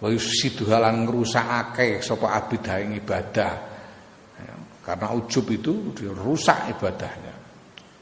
[0.00, 3.74] Wa yusidu halan ngrusakake sapa abid ha ing ibadah.
[4.84, 7.34] Karena ujub itu dirusak ibadahnya.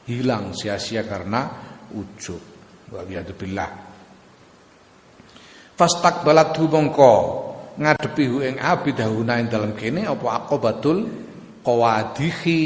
[0.03, 1.47] Hilang sia-sia karena
[1.95, 2.43] ujub.
[2.91, 3.71] Wa billah.
[5.73, 7.13] Fastakbalat mongko
[7.79, 11.07] ngadepi hu ing abidahuna ing dalem kene apa aqobatul
[11.63, 12.61] qawadihi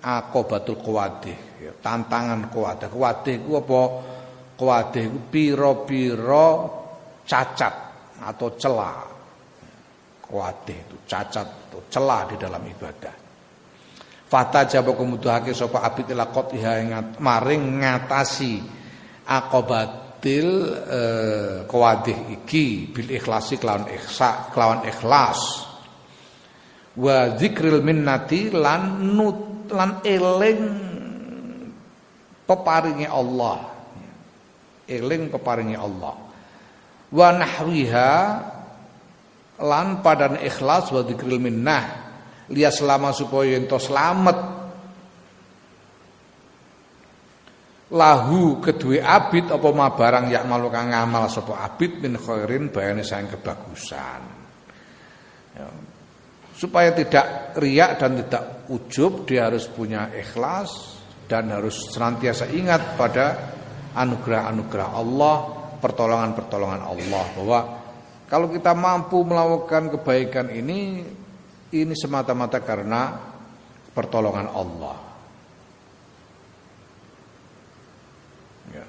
[0.00, 2.88] aqobatul qawadih ya, tantangan qawadah.
[2.88, 3.80] Qawadih ku apa
[4.62, 6.70] qawadih ku pira-pira
[7.26, 7.74] cacat
[8.22, 9.10] atau celah.
[10.22, 13.14] Qawadih itu cacat atau celah di dalam ibadah.
[14.30, 18.62] Fata jaba kemuduhake sapa abid ila qatiha maring ngatasi
[19.26, 20.48] aqobatil
[21.66, 25.66] eh, iki bil ikhlasi kelawan ikhsa kelawan ikhlas.
[27.02, 30.60] Wa zikril minnati lan nut lan eling
[32.46, 33.71] peparingi Allah
[34.98, 36.14] eling peparingi Allah.
[37.12, 38.12] Wa nahwiha
[39.62, 42.12] lan padan ikhlas wa zikril minnah.
[42.52, 44.38] Liya selama supaya ento selamat.
[47.92, 53.04] Lahu kedua abid apa ma barang yak malu kang ngamal sapa abid min khairin bayane
[53.04, 54.22] sayang kebagusan.
[55.52, 55.68] Ya.
[56.62, 63.26] supaya tidak riak dan tidak ujub dia harus punya ikhlas dan harus senantiasa ingat pada
[63.92, 65.36] anugerah-anugerah Allah
[65.82, 67.58] pertolongan-pertolongan Allah bahwa
[68.32, 71.04] kalau kita mampu melakukan kebaikan ini
[71.72, 73.12] ini semata-mata karena
[73.92, 74.96] pertolongan Allah.
[78.72, 78.84] Ya.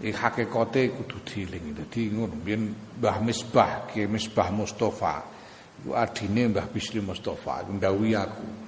[0.00, 1.76] Iki hakikate kudu diling.
[1.76, 5.24] Dadi ngono biyen Mbah Misbah, Ki Misbah Mustafa.
[5.84, 8.63] Iku adine Mbah Bisri Mustafa, ndawuhi aku.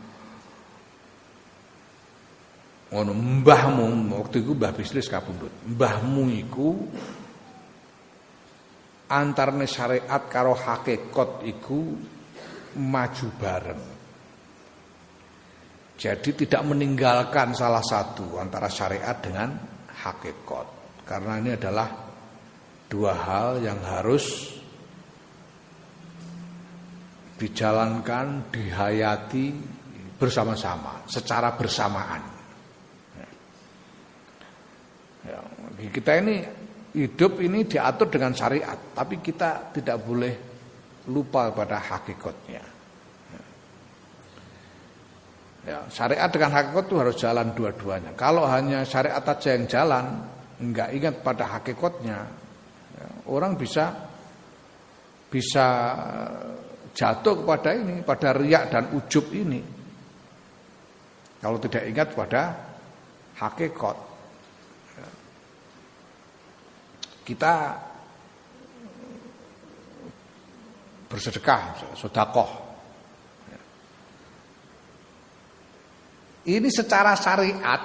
[2.87, 5.51] Ngono mbahmu waktu itu Mbah Bisri kabundut.
[5.67, 6.71] Mbahmu iku
[9.11, 11.99] antarane syariat karo hakikat iku
[12.79, 13.83] maju bareng.
[15.97, 19.57] Jadi tidak meninggalkan salah satu antara syariat dengan
[20.05, 20.67] hakikat.
[21.09, 21.89] Karena ini adalah
[22.87, 24.55] dua hal yang harus
[27.41, 29.47] dijalankan, dihayati
[30.21, 32.36] bersama-sama, secara bersamaan.
[35.27, 35.41] Ya,
[35.91, 36.47] kita ini
[36.95, 40.35] hidup ini diatur dengan syariat, tapi kita tidak boleh
[41.11, 42.63] lupa pada hakikatnya.
[45.67, 48.15] Ya, syariat dengan hakikat itu harus jalan dua-duanya.
[48.15, 50.23] Kalau hanya syariat aja yang jalan,
[50.63, 52.23] enggak ingat pada hakikatnya,
[52.95, 53.91] ya, orang bisa
[55.27, 55.67] bisa
[56.95, 59.59] jatuh kepada ini, pada riak dan ujub ini.
[61.43, 62.43] Kalau tidak ingat pada
[63.37, 63.97] hakikat.
[64.97, 65.09] Ya.
[67.27, 67.75] Kita
[71.11, 71.63] bersedekah,
[71.99, 72.51] sodakoh.
[76.47, 77.83] Ini secara syariat,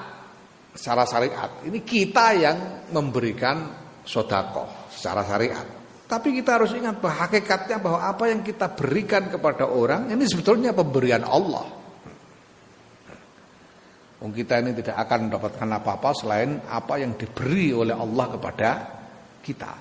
[0.77, 2.57] secara syariat, ini kita yang
[2.93, 3.73] memberikan
[4.05, 5.65] sodakoh secara syariat.
[6.05, 10.69] Tapi kita harus ingat bahwa hakikatnya bahwa apa yang kita berikan kepada orang ini sebetulnya
[10.75, 11.81] pemberian Allah.
[14.21, 19.00] Kita ini tidak akan mendapatkan apa-apa selain apa yang diberi oleh Allah kepada
[19.43, 19.73] kita.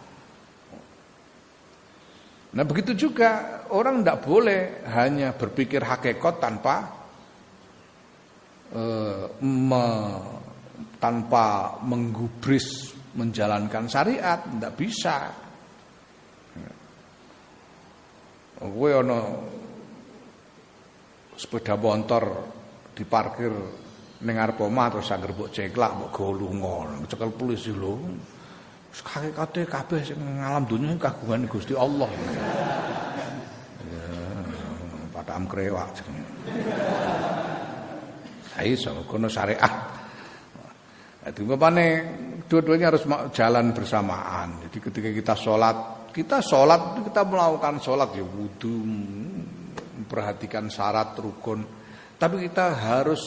[2.50, 6.76] Nah begitu juga orang tidak boleh hanya berpikir hakikat tanpa
[8.74, 9.86] uh, me,
[10.98, 15.16] tanpa menggubris menjalankan syariat, tidak bisa.
[18.60, 19.20] Gue ono
[21.32, 22.24] sepeda motor
[22.92, 23.48] diparkir
[24.20, 27.96] ning arep omah terus mbok ceklak mbok golunga cekel polisi lho
[28.90, 32.10] hakikate kabeh sing ngalam donya kagungan Gusti Allah
[33.86, 34.06] ya
[35.14, 36.26] padha am krewak jenenge
[38.60, 39.98] iso kono syariat
[41.20, 42.00] Jadi bapaknya
[42.48, 43.04] dua-duanya harus
[43.36, 44.56] jalan bersamaan.
[44.64, 48.72] Jadi ketika kita sholat, kita sholat kita melakukan sholat ya wudhu,
[50.00, 51.60] memperhatikan syarat rukun.
[52.16, 53.20] Tapi kita harus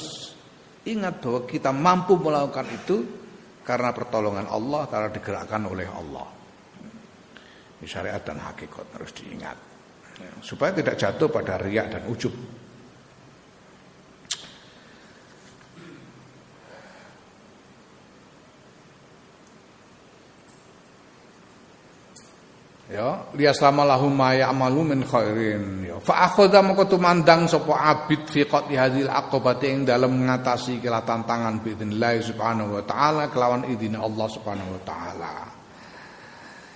[0.83, 3.22] Ingat bahwa kita mampu melakukan itu
[3.63, 6.27] karena pertolongan Allah, karena digerakkan oleh Allah.
[7.79, 9.57] Ini syariat dan hakikat harus diingat.
[10.39, 12.31] Supaya tidak jatuh pada riak dan ujub.
[22.91, 25.87] Ya liyaslama lahum ma ya'malu min khairin.
[25.87, 31.03] Ya fa akhadha moko tumandang sapa abid fi qati hadhil aqabati ing dalem ngatasi kala
[31.07, 35.33] tantangan biidznillah subhanahu wa taala kelawan idine Allah subhanahu wa taala.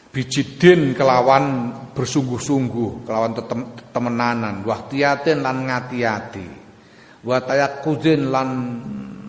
[0.08, 3.38] Bijidin kelawan bersungguh-sungguh kelawan
[3.92, 6.48] temenanan wahtiyatin lan ngati-ati.
[7.28, 8.50] Wa tayaqqudin lan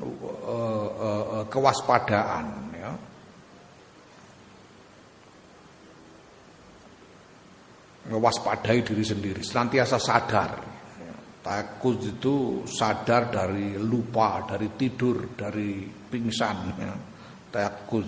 [0.00, 2.57] uh, uh, uh, kewaspadaan
[8.08, 10.52] mewaspadai diri sendiri, senantiasa sadar.
[11.38, 16.56] Takut itu sadar dari lupa, dari tidur, dari pingsan.
[16.76, 16.92] Ya.
[17.48, 18.04] Takut.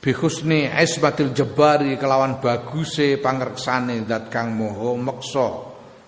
[0.00, 5.48] Bihusni esbatil jebari kelawan baguse pangreksane dat kang moho meksa,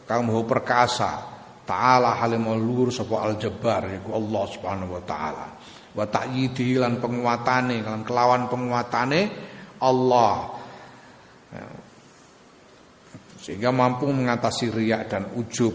[0.07, 1.29] kang moho perkasa.
[1.63, 5.47] Ta'ala halim lur sapa al jabbar Allah Subhanahu wa taala.
[5.93, 9.21] Wa ta'yidi lan penguatane kelawan penguatane
[9.83, 10.35] Allah.
[13.43, 13.51] Ya.
[13.51, 15.75] sehingga mampu mengatasi riak dan ujub.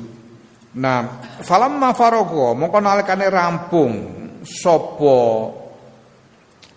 [0.79, 3.93] Nah, falamma farago mongko nalikane rampung
[4.47, 5.19] sapa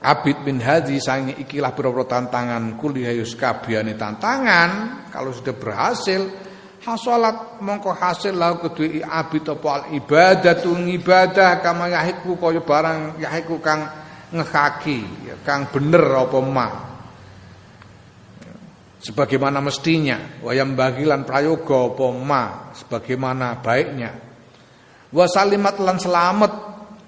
[0.01, 6.25] Abid bin Hadi sangi ikilah beberapa tantangan kuliah yus kabiyane tantangan kalau sudah berhasil
[6.81, 13.61] hasolat mongko hasil lau kedua abid apa al ibadatu ibadah kama yahiku kaya barang yahiku
[13.61, 13.85] kang
[14.33, 15.05] ngekaki
[15.45, 16.90] kang bener apa mah
[19.01, 22.45] sebagaimana mestinya wayam bagilan prayoga apa ma
[22.77, 24.13] sebagaimana baiknya.
[25.11, 26.53] Wa salimat lan selamat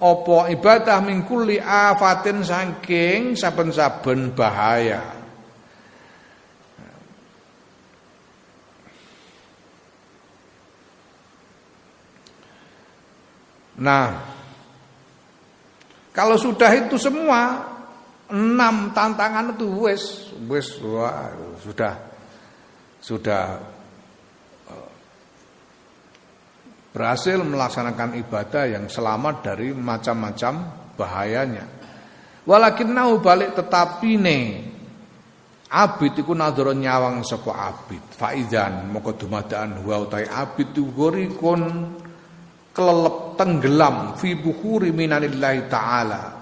[0.02, 5.22] apa ibadah mingkuli afatin saking saben-saben bahaya.
[13.82, 14.14] Nah,
[16.14, 17.71] kalau sudah itu semua
[18.32, 21.28] enam tantangan itu wes wes wah,
[21.60, 21.94] sudah
[22.96, 23.44] sudah
[24.72, 24.90] eh,
[26.96, 30.52] berhasil melaksanakan ibadah yang selamat dari macam-macam
[30.96, 31.66] bahayanya.
[32.42, 34.38] Walakinnahu balik tetapi ne
[35.70, 38.02] abid iku nadhara nyawang sapa abid.
[38.16, 41.62] Faizan moko dumadaan wa utai abid gorikun
[42.72, 46.41] kelelep tenggelam fi bukhuri minanillahi taala.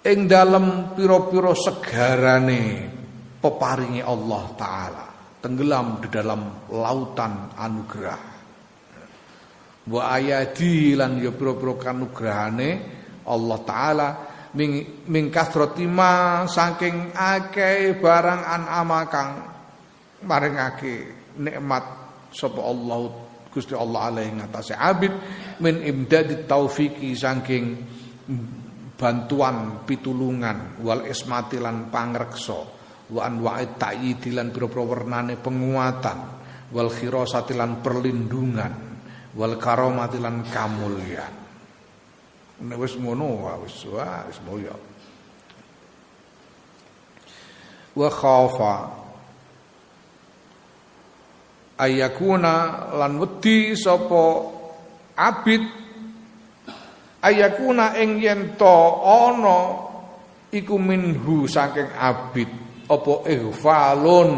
[0.00, 2.88] Ing dalem pira-pira segarane
[3.36, 5.04] peparingi Allah taala.
[5.40, 8.22] Tenggelam di dalam lautan anugerah.
[9.88, 12.70] Wa ayati lan ya pira-pira kanugrahane
[13.28, 14.08] Allah taala.
[14.50, 19.30] Ming, ming saking akeh barang an'ama kang
[20.26, 21.06] maringake
[21.38, 21.84] nikmat
[22.34, 23.14] sapa Allah
[23.50, 25.14] Gusti Allah alaihi ngatasé abid
[25.62, 27.78] min imdadit taufiki saking
[29.00, 32.60] bantuan pitulungan wal ismati lan pangreksa
[33.10, 36.18] wa anwa'it ta'yidi lan pira-pira wernane penguatan
[36.68, 38.72] wal khirasati lan perlindungan
[39.40, 41.34] wal karomati lan kamulyan
[42.60, 44.76] nek wis ngono wis wis mulya
[47.96, 48.74] wa khafa
[51.80, 52.54] ayakuna
[53.00, 54.24] lan wedi sapa
[55.16, 55.79] abid
[57.20, 59.88] ayakuna ing yen to ana
[60.52, 62.48] iku minhu saking abid
[62.90, 64.30] apa ihfalun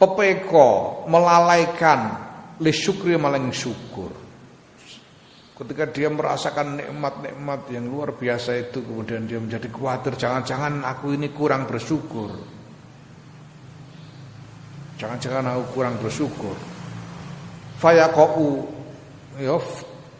[0.00, 2.00] pepeko melalaikan
[2.58, 4.20] li syukri maling syukur
[5.60, 11.28] Ketika dia merasakan nikmat-nikmat yang luar biasa itu kemudian dia menjadi khawatir jangan-jangan aku ini
[11.36, 12.32] kurang bersyukur.
[14.96, 16.56] Jangan-jangan aku kurang bersyukur.
[17.76, 18.72] Fayaqau
[19.36, 19.60] ya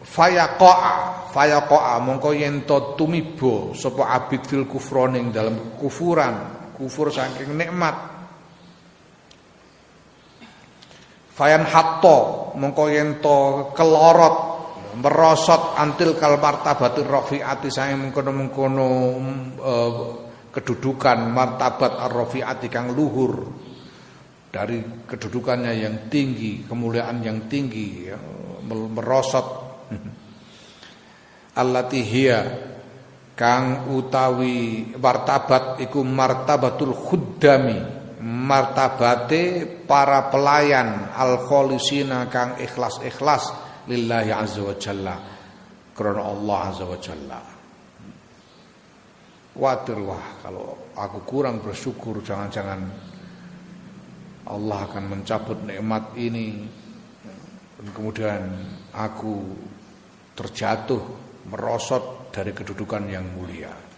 [0.01, 7.93] fayaqa'a fayaqa'a mongko yen to tumibo sapa abid fil kufroning dalam kufuran, kufur saking nikmat.
[11.31, 14.51] Fayan hatto mongko yen to kelorot
[14.99, 18.87] merosot antil kal martabatir rafiati saya mengkono-mengkono
[19.63, 19.93] uh,
[20.51, 23.47] kedudukan martabat ar-rafiati kang luhur
[24.51, 28.19] dari kedudukannya yang tinggi, kemuliaan yang tinggi, ya,
[28.67, 29.60] merosot
[31.55, 32.39] allati hiya
[33.35, 37.79] kang utawi martabat iku martabatul khuddami
[38.21, 43.49] martabate para pelayan al kholisina kang ikhlas-ikhlas
[43.89, 45.15] lillahi azza wa jalla
[45.97, 47.41] karena Allah azza wa jalla.
[49.51, 52.81] Khawatir wah kalau aku kurang bersyukur jangan-jangan
[54.47, 56.65] Allah akan mencabut nikmat ini.
[57.77, 58.41] Dan kemudian
[58.95, 59.43] aku
[60.33, 61.03] terjatuh
[61.51, 63.91] merosot dari kedudukan yang mulia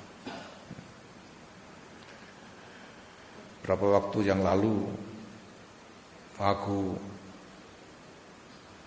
[3.64, 4.84] Berapa waktu yang lalu
[6.36, 7.00] aku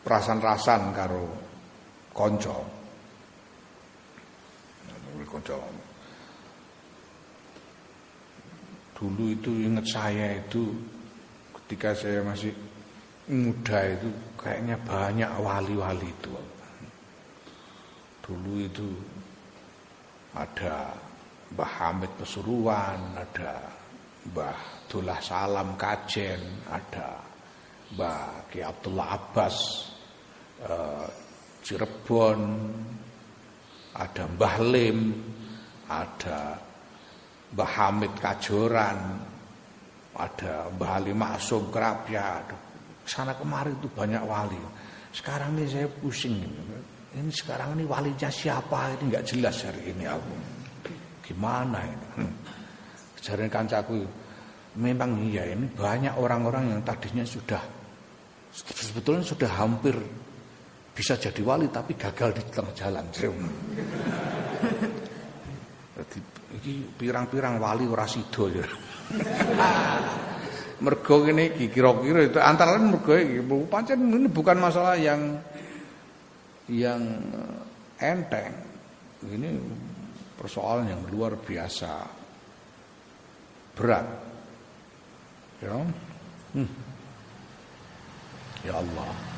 [0.04, 1.24] rasan-rasan karo
[2.12, 2.60] konco.
[5.24, 5.58] Konco.
[9.00, 10.76] Dulu itu ingat saya itu
[11.64, 12.52] ketika saya masih
[13.32, 16.36] muda itu kayaknya banyak wali-wali itu.
[18.27, 18.91] Dulu itu
[20.35, 20.91] ada
[21.55, 23.70] Mbah Hamid Pesuruan, ada
[24.27, 24.59] Mbah
[24.91, 27.22] Dullah Salam Kajen, ada
[27.95, 29.57] Mbah Ki Abdullah Abbas,
[30.66, 31.07] uh,
[31.62, 32.41] Cirebon,
[33.95, 34.99] ada Mbah Lim,
[35.87, 36.59] ada
[37.55, 38.99] Mbah Hamid Kajoran,
[40.18, 42.43] ada Mbah Ali Maksum Kerapia,
[43.07, 44.59] sana kemari itu banyak wali.
[45.14, 46.43] Sekarang ini saya pusing.
[47.16, 50.34] Ini sekarang ini walinya siapa ini nggak jelas hari ini aku.
[51.24, 52.06] Gimana ini?
[52.20, 52.32] Hmm.
[53.16, 54.04] Jadi kancaku
[54.76, 57.64] memang iya ini banyak orang-orang yang tadinya sudah
[58.52, 59.96] sebetulnya sudah hampir
[60.92, 63.04] bisa jadi wali tapi gagal di tengah jalan.
[63.16, 63.38] Jadi
[66.60, 68.66] iki pirang-pirang wali ora sida ya.
[70.84, 73.40] mergo ngene iki kira-kira itu antara lain mergo iki
[73.72, 75.40] pancen ini bukan masalah yang
[76.70, 77.02] yang
[78.00, 78.52] enteng.
[79.26, 79.50] Ini
[80.36, 81.92] persoalan yang luar biasa
[83.76, 84.06] berat.
[85.62, 85.76] Ya.
[86.52, 86.70] Hmm.
[88.64, 89.36] Ya Allah.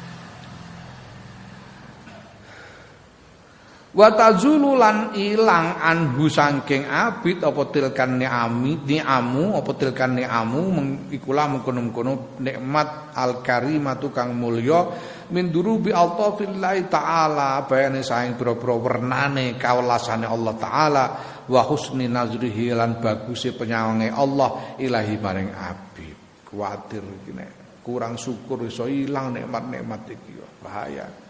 [3.98, 10.62] Wa tazulu lan ilang anhu saking abid apa tilkan ni'ami ni'amu apa tilkan ni'amu
[11.10, 14.86] ikula mengkono-mengkono nikmat al karimatu kang mulya
[15.34, 21.04] min durubi altafillahi taala bayane saing pira-pira wernane kawelasane Allah taala
[21.50, 26.16] wa husni nazrihi lan baguse penyawange Allah ilahi maring abid.
[26.46, 27.34] Kuwatir iki
[27.82, 31.27] kurang syukur iso ilang nikmat-nikmat iki bahaya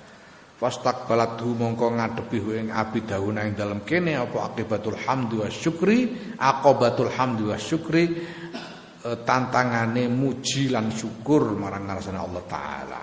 [0.58, 7.14] Fastaqbalathu mongko ngadepi ing abi dauna ing dalam kene apa akibatul hamdi wa syukri, akobatul
[7.14, 8.10] hamdi wa syukri
[8.98, 13.02] e, tantangane muji lan syukur marang ngarsane Allah taala.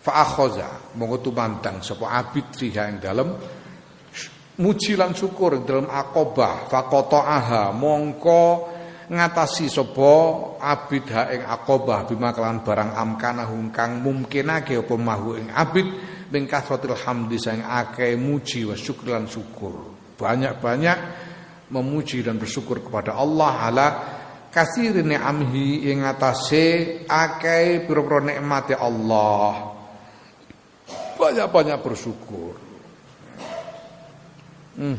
[0.00, 3.28] Fa akhaza mongko tumandang sapa abid fiha ing dalam
[4.64, 8.72] muji lan syukur ing dalam akobah fa qata'aha mongko
[9.12, 10.12] ngatasi sapa
[10.56, 16.96] abid ha ing akobah bima barang amkana kang mungkinake apa mahu ing abid min kasratil
[16.96, 19.92] hamdi sang akeh muji wa syukur syukur.
[20.16, 20.98] Banyak-banyak
[21.68, 23.88] memuji dan bersyukur kepada Allah ala
[24.48, 29.76] kasir ni'amhi ing atase akeh pira-pira nikmate Allah.
[31.20, 32.56] Banyak-banyak bersyukur.
[34.72, 34.96] Hmm.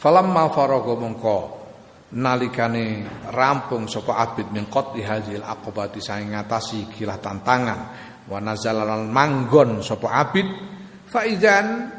[0.00, 1.63] Falamma faraga mongko
[2.14, 3.02] nalikane
[3.34, 7.80] rampung sapa abid min qati hadzil aqobati saing ngatasi kilah tantangan.
[8.30, 10.46] Wa nazalan manggon sapa abid
[11.10, 11.90] faizan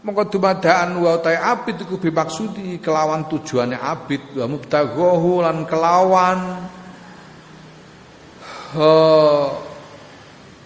[0.00, 4.32] mongko dumadaan wa ta abid iku bimaksudi kelawan tujuane abid.
[4.32, 6.38] Wa mubtaghahu lan kelawan
[8.80, 9.46] uh,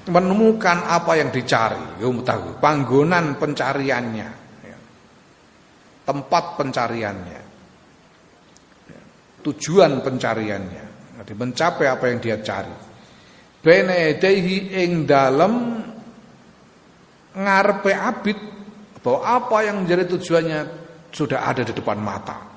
[0.06, 1.98] menemukan apa yang dicari.
[1.98, 4.28] Ya mubtaghu panggonan pencariannya
[4.62, 4.78] ya.
[6.06, 7.43] tempat pencariannya
[9.44, 10.84] tujuan pencariannya.
[11.20, 12.72] Jadi mencapai apa yang dia cari.
[13.60, 15.54] Bene ing dalem
[17.36, 18.38] ngarepe abid
[19.04, 20.60] bahwa apa yang menjadi tujuannya
[21.12, 22.54] sudah ada di depan mata.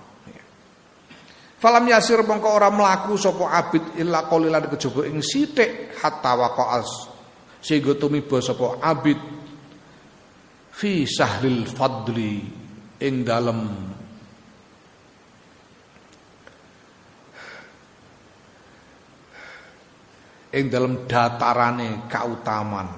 [1.58, 6.90] Falam yasir mongko ora mlaku sapa abid illa qalilan kejaba ing sithik hatta waqa'as
[7.58, 9.18] sehingga tumiba sapa abid
[10.70, 12.46] fi sahlil fadli
[13.02, 13.60] ing dalem
[20.54, 22.90] ing dalem datarane kautaman.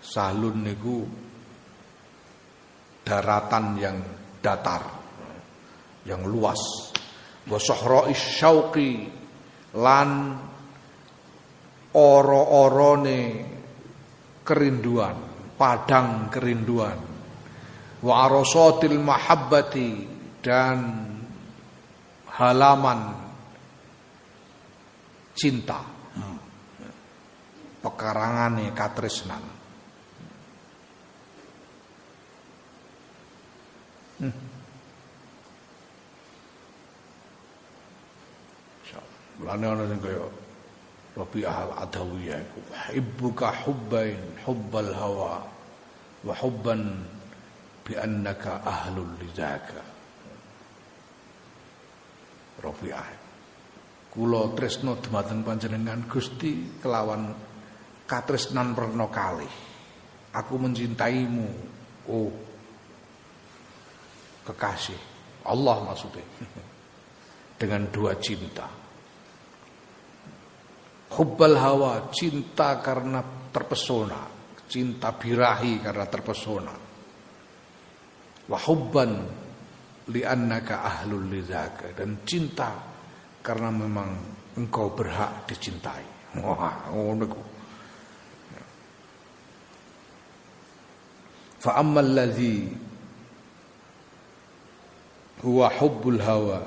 [0.00, 1.04] Sahlun niku
[3.04, 3.98] daratan yang
[4.40, 4.82] datar
[6.08, 6.92] yang luas.
[7.44, 8.92] Wa sahra'i syauqi
[9.76, 10.10] lan
[11.92, 13.20] oro-orone
[14.44, 15.16] kerinduan
[15.60, 16.98] padang kerinduan.
[18.00, 19.90] Wa arasatil mahabbati
[20.40, 20.78] dan
[22.32, 23.29] halaman
[25.40, 25.80] cinta
[27.80, 29.44] pekarangane katresnan
[34.20, 34.50] hmm.
[39.40, 40.20] Mulane ana sing kaya
[41.16, 42.60] Rabi'ah al-Adawiyah iku
[42.92, 45.42] hibbuka hubbain hubbal hawa
[46.22, 47.02] wa hubban
[47.82, 49.80] bi annaka ahlul lidzaka.
[52.60, 53.19] Rabi'ah.
[54.10, 57.30] Kula tresno dumateng panjenengan Gusti kelawan
[58.10, 59.54] katresnan werna kalih.
[60.34, 61.46] Aku mencintaimu,
[62.10, 62.30] oh
[64.50, 64.98] kekasih.
[65.46, 66.26] Allah maksudnya.
[67.60, 68.66] Dengan dua cinta.
[71.10, 73.22] Hubbal hawa, cinta karena
[73.54, 74.26] terpesona,
[74.66, 76.74] cinta birahi karena terpesona.
[78.50, 79.10] Wa hubban
[80.10, 82.89] li'annaka ahlul lidzaka dan cinta
[83.40, 84.10] karena memang
[84.56, 86.04] engkau berhak dicintai.
[86.40, 87.26] Wah, ngono.
[91.60, 92.72] Fa ammal ladzi
[95.44, 96.60] huwa hubbul hawa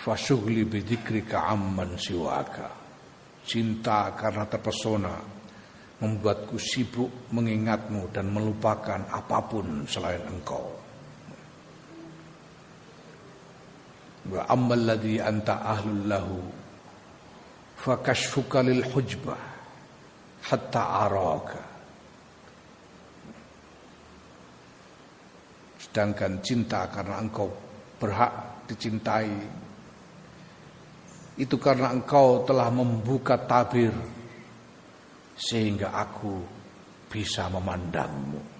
[0.00, 2.72] Fasughli bidzikrika amman siwaka.
[3.44, 5.12] Cinta karena terpesona
[6.00, 10.79] membuatku sibuk mengingatmu dan melupakan apa pun selain engkau.
[14.30, 16.38] Wa ammal ladzi anta ahlul lahu
[17.74, 19.40] fakashfuka lil hujbah
[20.46, 21.62] hatta araka.
[25.82, 27.50] Sedangkan cinta karena engkau
[27.98, 29.34] berhak dicintai
[31.40, 33.90] itu karena engkau telah membuka tabir
[35.34, 36.36] sehingga aku
[37.08, 38.59] bisa memandangmu.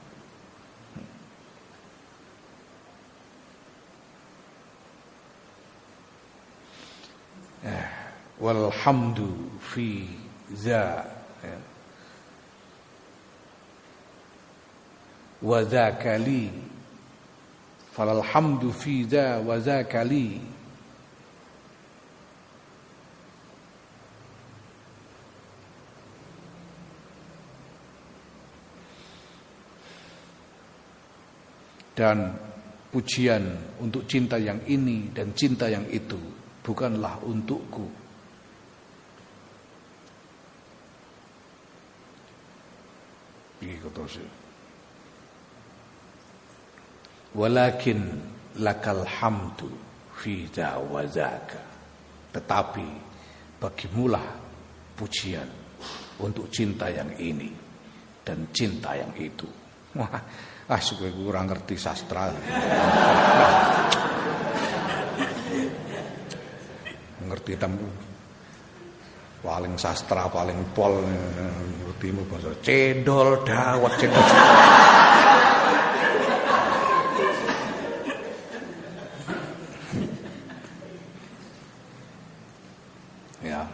[8.41, 10.09] Walhamdu fi
[10.53, 11.05] za
[11.45, 11.59] ya.
[15.43, 16.51] wa dzakali
[17.93, 20.41] falalhamdu fi za wa dzakali
[32.01, 32.33] dan
[32.89, 36.40] pujian untuk cinta yang ini dan cinta yang itu
[36.71, 37.83] bukanlah untukku.
[47.31, 48.01] Walakin
[48.63, 49.67] lakal hamdu
[50.15, 50.47] fi
[50.91, 51.59] wazaka.
[52.31, 52.87] Tetapi
[53.59, 54.23] bagimulah
[54.95, 55.47] pujian
[56.23, 57.51] untuk cinta yang ini
[58.23, 59.47] dan cinta yang itu.
[59.99, 60.23] Wah,
[60.71, 62.31] Ah, suwe kurang ngerti sastra.
[67.41, 67.89] Ngerti temu
[69.41, 71.01] paling sastra paling pol
[71.81, 74.21] ngertimu bahasa cendol dawet cendol.
[83.49, 83.65] ya.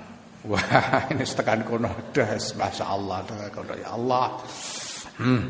[0.46, 3.26] Wah, ini setekan kono das, Masya Allah,
[3.74, 4.38] ya Allah.
[5.18, 5.42] Hmm.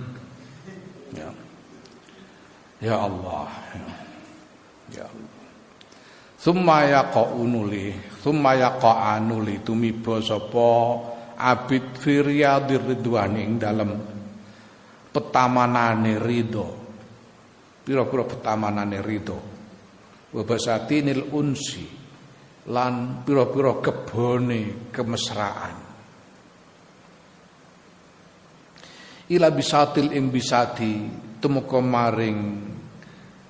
[1.12, 1.29] Ya.
[2.81, 3.45] Ya Allah.
[4.97, 5.05] Ya.
[5.05, 5.36] Allah.
[6.47, 11.03] Summa yaqaunuli, summa yaqaanuli tumiba sapa
[11.34, 13.99] abid firyadir ridwan ing dalem
[15.11, 16.66] petamanane ridho.
[17.82, 19.38] Pira-pira petamanane ridho.
[20.30, 21.82] Wa basatinil unsi
[22.70, 25.76] lan pira-pira kebone kemesraan.
[29.26, 30.92] ila bisatil ing bisati
[31.42, 32.38] tumeka maring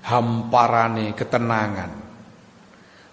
[0.09, 2.06] hamparane ketenangan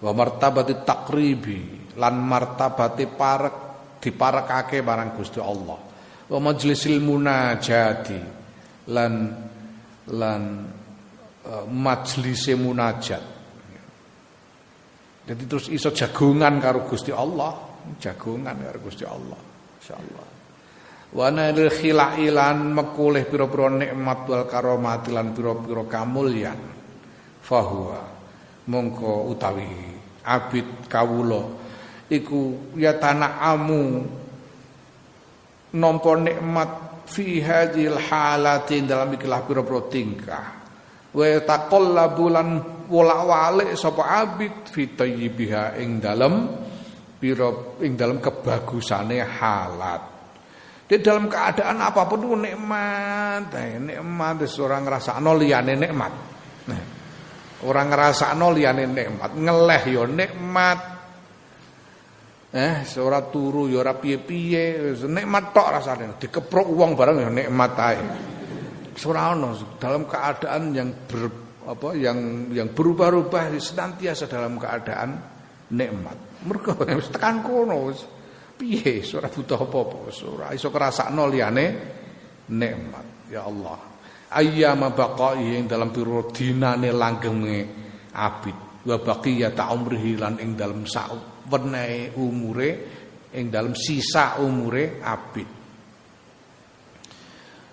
[0.03, 1.59] wa martabati takribi
[1.95, 3.55] lan martabati parek
[4.03, 5.79] diparekake barang Gusti Allah
[6.27, 8.19] wa majlisil munajati
[8.91, 9.13] lan
[10.11, 10.41] lan
[11.47, 11.65] uh,
[12.59, 13.33] munajat
[15.23, 17.55] jadi terus iso jagungan karo Gusti Allah,
[17.95, 19.39] jagungan karo Gusti Allah.
[19.79, 20.27] Insyaallah.
[21.13, 26.59] Wa nail khilailan mekulih pira-pira nikmat wal karomati lan pira-pira kamulyan.
[27.43, 28.01] Fahuwa
[28.67, 29.92] mongko utawi
[30.23, 31.43] abid kawula
[32.09, 34.03] iku ya tanah amu
[35.75, 36.71] nampa nikmat
[37.07, 40.47] fi hadhil halati dalam ikilah pira-pira tingkah
[41.13, 42.47] wa taqallabu lan
[42.89, 46.63] wolak-walik sapa abid fi tayyibiha ing dalem
[47.23, 50.01] pira ing dalem kebagusane halat.
[50.83, 56.13] Di dalam keadaan apa pun itu nikmat, eh, nikmat orang ngrasakno liyane nikmat.
[57.63, 60.79] Orang ngrasakno liyane nikmat, ngeleh yo ya nikmat.
[62.53, 66.19] Eh, ora turu yo ya ora piye-piye, nikmat tok rasane.
[66.19, 68.03] Dikeprok wong bareng yo ya nikmat ae.
[69.07, 69.33] Ora
[69.79, 75.09] dalam keadaan yang ber apa yang yang berubah-ubah senantiasa dalam keadaan
[75.71, 76.43] nikmat.
[76.43, 78.03] Mergo wis tekan kono wis
[78.59, 79.97] piye ora butuh apa-apa,
[80.27, 81.65] ora iso krasakno liyane
[82.51, 83.31] nikmat.
[83.31, 83.92] Ya Allah.
[84.33, 87.59] Ayyama baqai ing dalam pira dinane langgenge
[88.17, 91.13] abid wa baqiyata umrihi lan ing dalam sak
[92.17, 92.69] umure
[93.33, 95.49] ing dalam sisa umure abid.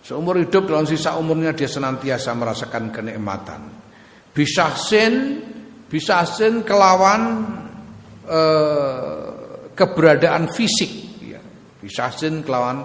[0.01, 3.63] Seumur hidup dalam sisa umurnya dia senantiasa merasakan kenikmatan.
[4.35, 5.39] Bisa sin,
[5.87, 7.23] bisa sin kelawan
[8.27, 9.27] eh,
[9.77, 10.93] keberadaan fisik.
[11.23, 11.39] Ya.
[11.79, 12.83] Bisa sin kelawan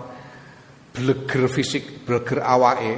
[0.94, 2.94] bleger fisik, bleger awae,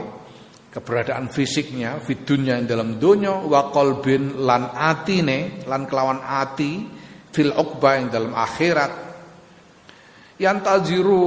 [0.68, 6.86] keberadaan fisiknya, fidunya yang dalam dunia, wa kolbin lan atine, lan kelawan ati,
[7.32, 8.92] fil okba yang dalam akhirat.
[10.38, 11.26] Yang tajiru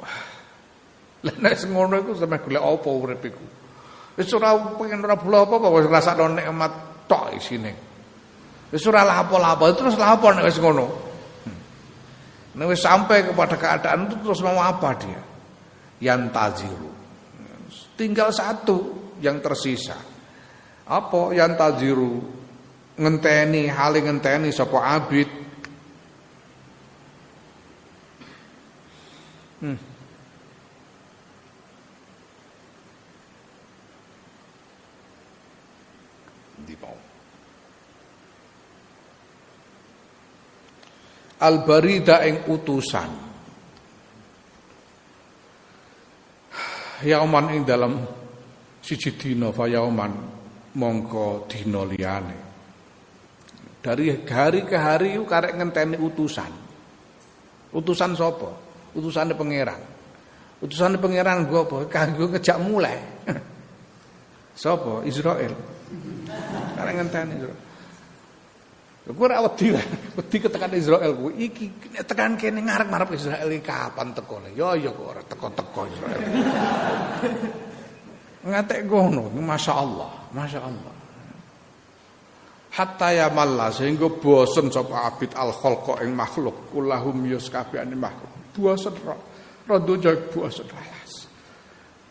[1.24, 3.44] lah nek ngono iku sampe golek apa urip iku.
[4.20, 6.72] Wis ora pengen ora bula apa wis ngrasakno nikmat
[7.08, 7.72] tok isine.
[8.68, 10.86] Wis ora lapo-lapo terus lapo nek wis ngono.
[11.48, 11.58] Hmm.
[12.60, 15.20] Nek wis sampai kepada keadaan itu terus mau apa dia?
[16.04, 16.99] Yang taziru.
[18.00, 20.00] Tinggal satu yang tersisa.
[20.88, 22.16] Apa yang taziru?
[22.96, 25.28] Ngenteni, hale ngenteni sapa abid.
[29.60, 29.90] Hmm.
[41.40, 43.29] al-barida ing utusan
[47.04, 48.00] yauman ing dalam
[48.80, 50.12] siji dina fa yauman
[50.76, 52.36] mongko dina liyane.
[53.80, 56.52] Dari hari ke hari yuk karek ngenteni utusan.
[57.72, 58.50] Utusan sapa?
[58.92, 59.80] Utusane pangeran.
[60.60, 61.88] Utusane pangeran gua apa?
[61.88, 62.98] Kanggo ngejak mulai.
[64.60, 65.00] Sapa?
[65.08, 65.56] Israel.
[66.76, 67.69] Karek ngenteni Israel
[69.10, 69.86] Gue ora wedi lah,
[70.16, 71.32] wedi ketekan Israel gue.
[71.50, 71.64] Iki
[72.06, 76.20] tekan kene ngarep-ngarep Israel iki kapan teko Yo yo kok ora teko-teko Israel.
[78.40, 80.94] Ngatek ngono, Masya Allah, Masya Allah.
[82.70, 88.30] Hatta ya malla sehingga bosen sapa abid al khalqa ing makhluk kulahum yus kabehane makhluk.
[88.54, 89.18] Bosen ro.
[89.66, 91.26] Rodo jek bosen alas.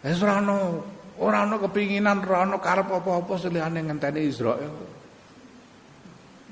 [0.03, 0.83] Wis ora ono
[1.23, 4.98] ora ono kepinginan ora ono karep apa-apa selihane ngenteni Israel.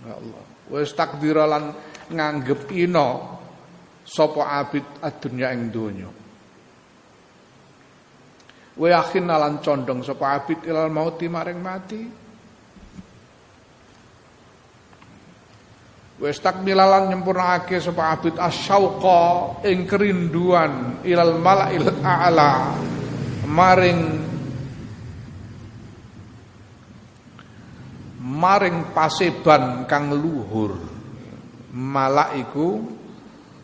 [0.08, 0.44] Ya Allah.
[0.72, 1.76] Wis takdiralan
[2.08, 3.10] nganggep ino
[4.08, 6.10] sapa abid adunya ing donya.
[8.78, 12.02] Wa yakin lan condong sapa abid ilal mauti maring mati.
[16.18, 22.74] Wis takmilalan nyempurnakake sapa abid asyauqa ing kerinduan ilal malail a'la
[23.46, 24.27] maring
[28.38, 30.78] maring paseban kang luhur.
[31.74, 32.86] Malak iku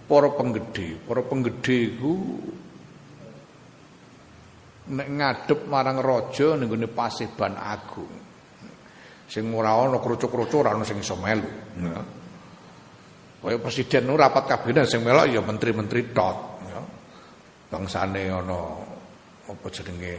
[0.10, 0.98] para penggede.
[1.06, 2.14] Para penggede iku
[4.84, 8.12] nek ngadep marang raja ning gone paseban agung.
[9.30, 11.50] Sing ora ana krucuk-krucuk ora ana sing iso melu.
[11.80, 12.02] Ya.
[13.44, 16.82] Kaya presiden nu rapat kabinet sing melok ya menteri-menteri tok ya.
[17.72, 18.60] Bangsane ana
[19.44, 20.16] apa jenenge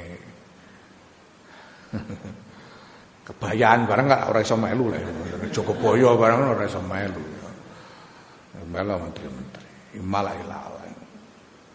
[3.24, 5.00] Kebayaan barang gak ora iso melu lah.
[5.48, 7.24] Jogobaya barang ora iso melu.
[8.68, 9.68] Melu menteri-menteri.
[10.04, 10.82] Malah ilala.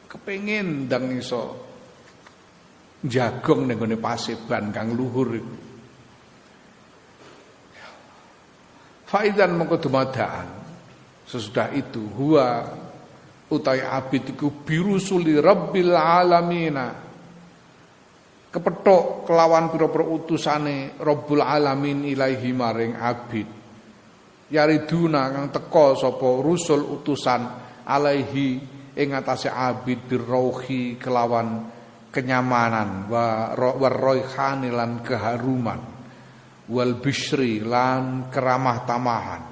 [0.10, 1.70] Kepengin ndang iso
[3.06, 5.58] jagong ning gone paseban kang luhur iku.
[9.10, 10.46] Faidan mengko dumadaan
[11.26, 12.62] sesudah itu huwa
[13.50, 17.09] utai abid iku birusuli rabbil alamina
[18.50, 23.48] kepethuk kelawan pira-pira utusane Rabbul alamin ilaihi maring abid.
[24.50, 27.42] Yariduna kang teka sapa rusul utusan
[27.86, 28.58] alaihi
[28.98, 31.70] ing atase abid birrauhi kelawan
[32.10, 35.82] kenyamanan wa warroihani lan keharuman
[36.74, 39.44] wal bishri lan keramah tamahan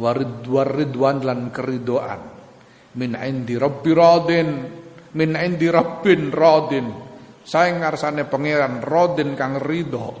[0.00, 2.20] waridwar ridwan lan keridoan.
[2.96, 4.48] Min indi rabbi radin
[5.12, 7.07] min indi rabbin radin
[7.48, 10.12] saya ngarsane pangeran radin kang ridho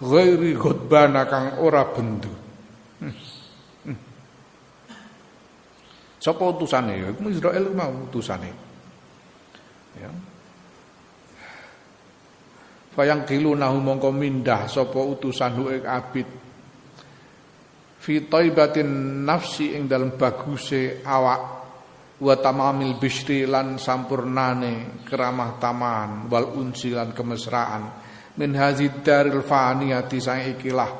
[0.00, 2.32] ghairi ghadbana kang ora bendu
[6.22, 7.10] Sapa utusane ya?
[7.10, 8.50] Israel mau utusane.
[9.98, 10.06] Ya.
[12.94, 16.28] Fayang nahu mongko mindah sapa utusan ing abid
[18.02, 18.22] fi
[19.26, 21.61] nafsi ing dalam baguse awak
[22.20, 27.82] wa tamamil bishri lan sampurnane keramah taman wal unsi lan kemesraan.
[28.36, 30.90] Min hazid daril faniyati sang ikilah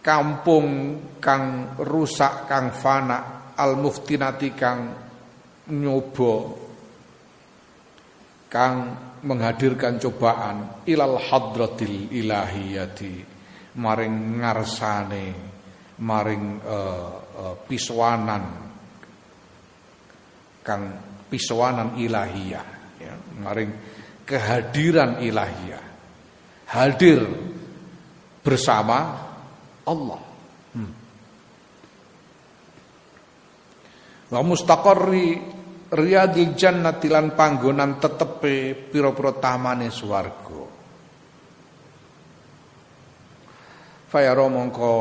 [0.00, 0.68] kampung
[1.20, 4.80] kang rusak kang fana al muftinati kang
[5.68, 6.34] nyoba
[8.48, 8.76] kang
[9.20, 13.38] menghadirkan cobaan ilal hadratil ilahiyati.
[13.70, 15.26] Maring ngarsane
[16.00, 18.69] maring uh, uh, piswanan
[20.70, 20.94] kang
[21.26, 22.66] piswanan ilahiyah
[23.02, 23.74] ya, maring
[24.22, 25.84] kehadiran ilahiyah.
[26.70, 27.26] Hadir
[28.46, 28.98] bersama
[29.82, 30.22] Allah.
[30.70, 30.92] Hmm.
[34.30, 35.42] wa mustaqarri
[35.90, 40.62] riyadil jannati lan panggonan tetepe pira-pira tamane swarga.
[44.06, 44.94] Fayara mongko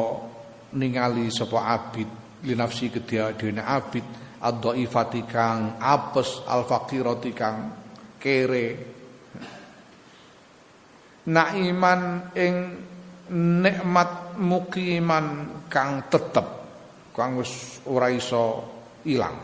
[0.73, 2.09] ningali sapa abid
[2.49, 7.57] linafsi kedya dene abid ad-dhaifati kang apes al-faqirati kang
[8.15, 8.67] kere.
[11.29, 12.55] Naiman ing
[13.61, 15.27] nikmat mukiman
[15.69, 16.47] kang tetep
[17.13, 18.65] kang wis ora iso
[19.05, 19.37] ilang.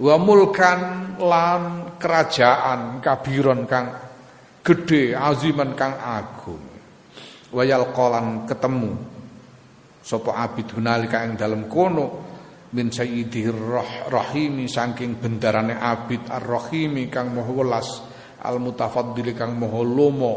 [0.00, 0.80] Wa mulkan
[1.20, 1.62] lan
[2.00, 3.86] kerajaan kabiron kang
[4.64, 6.62] gede aziman kang agung.
[7.50, 8.92] Wayal kolan ketemu.
[10.00, 12.29] Sapa abid hunalika ing dalem kono
[12.70, 13.50] min sayyidih
[14.08, 17.88] rahimi saking bendarane abid ar-rahimi kang maha welas
[18.46, 20.34] al mutafaddil kang maha lomo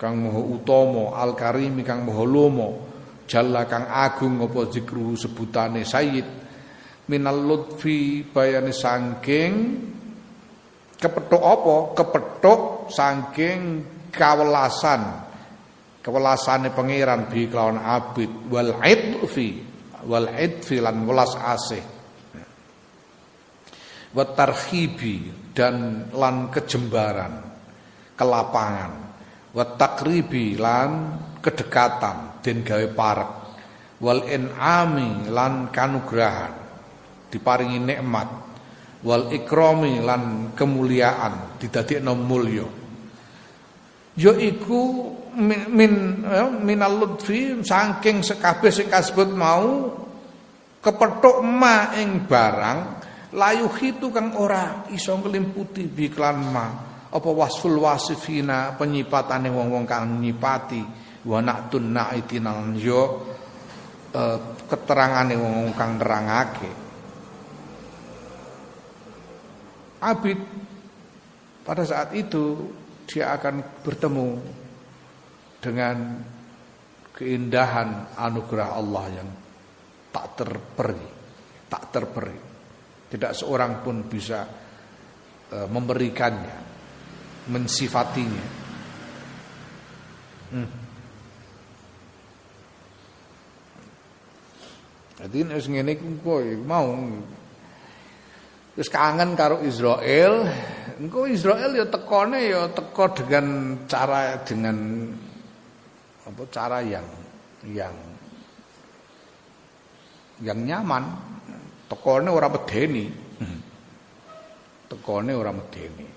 [0.00, 2.68] kang maha utama al karimi kang maha lomo
[3.32, 6.28] jalla kang agung apa zikru sebutane sayyid.
[7.02, 9.52] Minal lutfi bayane saking
[11.00, 11.76] kepethuk apa?
[11.98, 13.60] Kepethuk saking
[14.12, 15.32] kawelasan.
[16.02, 18.30] Kewelasane pangeran bi kelawan abid.
[18.50, 19.71] Wal idfi
[20.06, 21.84] wal idfi lan welas asih.
[24.12, 27.34] Wa tarhibi dan lan kejembaran
[28.16, 28.92] kelapangan.
[29.52, 30.90] Wa takribi lan
[31.40, 33.30] kedekatan den gawe parek.
[34.02, 36.54] Wal inami lan kanugrahan
[37.30, 38.28] diparingi nikmat.
[39.02, 42.66] Wal ikrami lan kemuliaan didadekno mulya.
[44.12, 44.82] Yaiku
[45.36, 45.92] min, min
[46.24, 49.92] ya, minal lutfi saking sekabeh sing kasebut mau
[50.82, 52.78] kepethuk ma ing barang
[53.32, 56.66] layu hitu kang ora iso nglimputi biklan ma
[57.12, 60.80] apa wasful wasifina penyipatane wong-wong kang nyipati.
[61.22, 63.02] Wa na'tun na'itinal yo
[64.10, 66.72] eh, keterangane wong-wong kang nerangake.
[70.02, 70.38] Abid
[71.62, 72.74] pada saat itu
[73.06, 74.28] dia akan bertemu
[75.62, 76.18] dengan
[77.14, 79.28] keindahan anugerah Allah yang
[80.10, 81.06] tak terperi,
[81.70, 82.38] tak terperi.
[83.06, 84.42] Tidak seorang pun bisa
[85.46, 86.56] e, memberikannya,
[87.46, 88.46] mensifatinya.
[90.52, 90.70] Hmm.
[95.22, 95.94] Jadi ngene
[96.66, 96.90] mau
[98.72, 100.48] Terus kangen karo Israel,
[100.96, 104.76] engko Israel ya tekone ya teko dengan cara dengan
[106.22, 107.06] apa cara yang
[107.66, 107.94] yang
[110.42, 111.04] yang nyaman.
[111.86, 113.04] Tekone ora medeni.
[114.88, 116.08] Tekone ora medeni.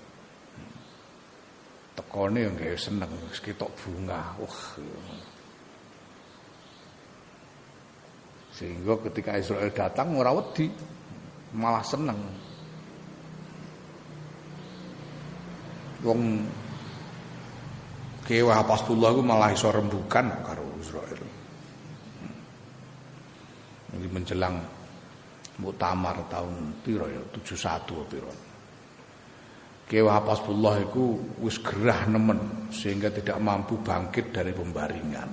[1.96, 4.20] Tekone yang gawe seneng ketok bunga.
[4.40, 4.64] Wah.
[8.56, 10.72] Sehingga ketika Israel datang ora wedi,
[11.52, 12.16] malah seneng.
[16.06, 16.46] wong
[18.26, 21.22] kewah Pasbullah ku malah iso rembukan karo Israel.
[23.94, 24.58] Ini menjelang
[25.62, 28.32] muktamar tahun piro ya 71 piro.
[29.86, 31.14] Kiai Wahab Hasbullah iku
[31.46, 35.30] wis gerah nemen sehingga tidak mampu bangkit dari pembaringan.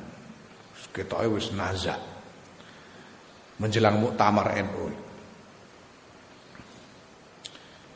[0.94, 1.98] Ketoke wis nazak.
[3.58, 4.86] Menjelang muktamar NU.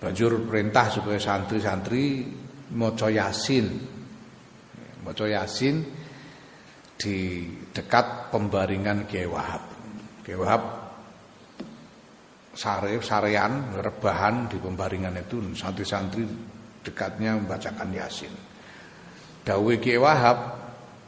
[0.02, 2.26] Banjur perintah supaya santri-santri
[2.74, 3.97] maca Yasin.
[5.08, 5.88] Maca Yasin
[7.00, 9.64] di dekat pembaringan Kiai Wahab.
[10.20, 10.64] Kiai Wahab
[12.52, 16.28] sare sarean rebahan di pembaringan itu santri-santri
[16.84, 18.34] dekatnya membacakan Yasin.
[19.48, 20.38] Dawe Ki Wahab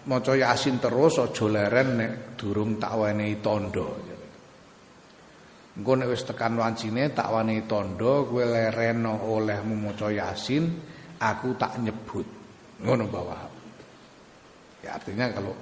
[0.07, 3.99] maca Yasin terus aja leren nek durung tak wenehi tondo.
[5.75, 10.71] Engko nek wis tekan wancine tak wenehi tondo kowe leren olehmu maca Yasin
[11.19, 12.27] aku tak nyebut.
[12.79, 13.48] Ngono Mbah Wahab.
[14.83, 15.53] Ya artinya kalau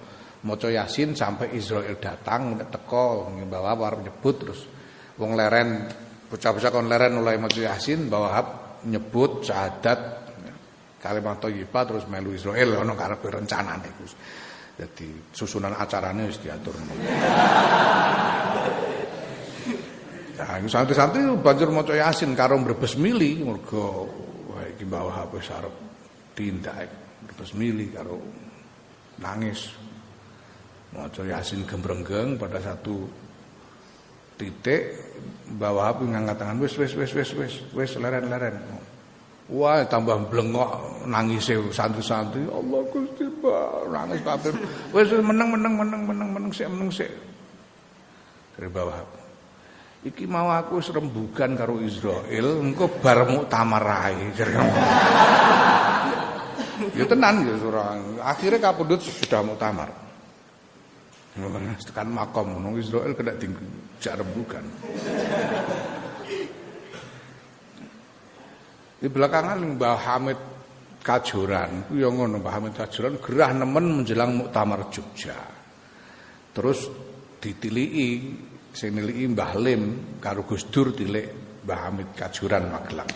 [0.46, 4.62] maca Yasin sampai Israel datang teko Wahab arep nyebut terus
[5.18, 5.90] wong leren
[6.30, 8.48] bocah-bocah kon leren mulai maca Yasin bahwa hab
[8.86, 10.00] nyebut syahadat
[11.02, 14.14] kalimat thayyibah terus melu Israel ono karepe rencanane Gus.
[14.78, 16.78] Jadi susunan acaranya harus diatur.
[20.38, 24.06] Nah, santri-santri banjur maca Yasin karo mbrebes mili mergo
[24.54, 25.74] wah iki bawa HP sarep
[26.38, 26.86] tindak
[27.26, 28.22] mbrebes mili karo
[29.22, 29.74] nangis.
[30.96, 33.06] Maca Yasin gembrenggeng pada satu
[34.40, 34.96] titik
[35.58, 38.56] bawa api ngangkat tangan wis wis wis wis wis wis leren-leren.
[39.48, 43.26] Wah tambah blengok nangis santri-santri Allah Gusti
[43.92, 44.52] nangis kabeh.
[44.96, 47.12] Wis meneng meneng meneng meneng meneng sik meneng sik.
[48.56, 49.18] Dari bawah.
[50.08, 54.32] Iki mau aku serembugan karo Israel engko bar muktamar ae.
[56.94, 58.22] Ya tenan ya surang.
[58.22, 59.90] Akhirnya kapundhut sudah muktamar.
[61.86, 64.66] Tekan makom ngono Israel kena dijak rembukan.
[68.98, 70.40] Di belakangan Mbah Hamid
[71.06, 75.38] Kajuran, yo ngono Mbah Hamid Kajuran gerah nemen menjelang muktamar Jogja.
[76.58, 76.90] Terus
[77.38, 78.34] ditiliki
[78.74, 79.82] sing niliki Mbah Lim
[80.18, 83.12] karo Gus Dur tilik Mbah Hamid Kajuran Magelang.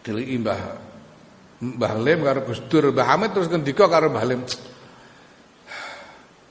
[0.00, 0.60] Tiliki Mbah
[1.62, 4.24] Mbah Lim karo Gus Dur, Mbah Hamid terus ngendika karo Mbah.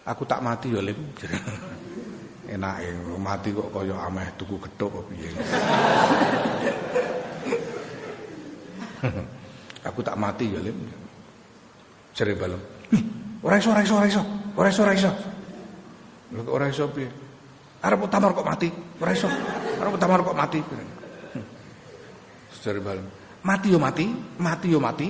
[0.03, 0.99] Aku tak mati ya Lim.
[2.53, 2.91] Enake
[3.23, 5.31] mati kok kaya ameh tuku gethuk kok piye.
[9.88, 10.75] Aku tak mati ya Lim.
[12.11, 12.59] Jere balem.
[13.43, 14.23] Ora iso, ora iso, ora iso.
[14.59, 15.11] Ora iso, ora iso.
[16.35, 17.07] Lha kok ora iso piye?
[17.84, 18.67] Arep tamar kok mati.
[18.99, 19.31] Ora iso.
[19.80, 20.59] Arep tamar kok mati.
[22.63, 23.23] Jere balem.
[23.44, 24.07] Mati yo mati,
[24.40, 25.07] mati yo mati.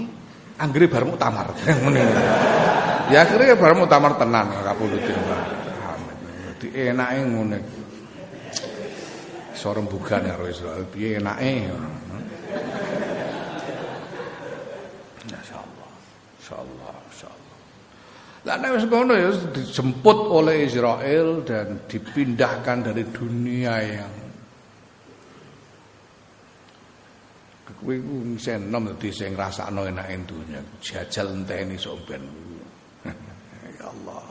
[0.58, 1.48] Anggere bar muktamar.
[3.12, 5.42] Ya akhirnya bar muktamar tenan kapuluti Mbak.
[6.48, 7.60] Dadi enake ngene.
[9.52, 11.68] Iso rembugan karo Israel piye enake.
[18.44, 24.23] Lah nek wis ngono ya dijemput oleh Israel dan dipindahkan dari dunia yang
[27.84, 30.64] Kowe ku senom dadi sing ngrasakno enake dunya.
[30.80, 32.24] Jajal enteni sok ben.
[33.76, 34.24] ya Allah.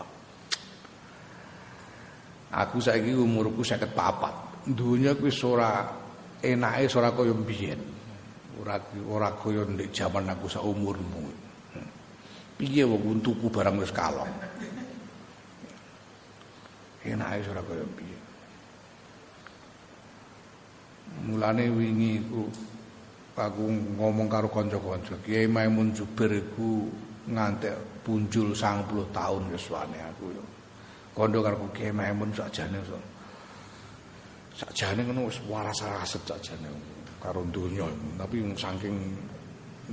[2.64, 4.72] Aku saiki umurku 54.
[4.72, 5.84] Dunya kuwi ora
[6.40, 7.80] enake ora kaya mbiyen.
[8.64, 11.28] Ora ora kaya ndek jaman aku sak umurmu.
[12.56, 14.32] Piye wong tuku barang wis kalong.
[17.04, 18.22] Enake ora kaya mbiyen.
[21.28, 22.48] Mulane wingi ku
[23.36, 23.64] aku
[23.96, 26.84] ngomong karo kanca-kanca Kiai Maimun Jubir iku
[27.28, 30.44] ngantek punjul 90 tahun wis wane aku yo.
[31.16, 32.98] Kondo karo Kiai Maimun sakjane so.
[34.52, 36.68] Sakjane ngono wis waras-waraset sakjane
[37.22, 37.86] karo donya
[38.18, 38.98] tapi saking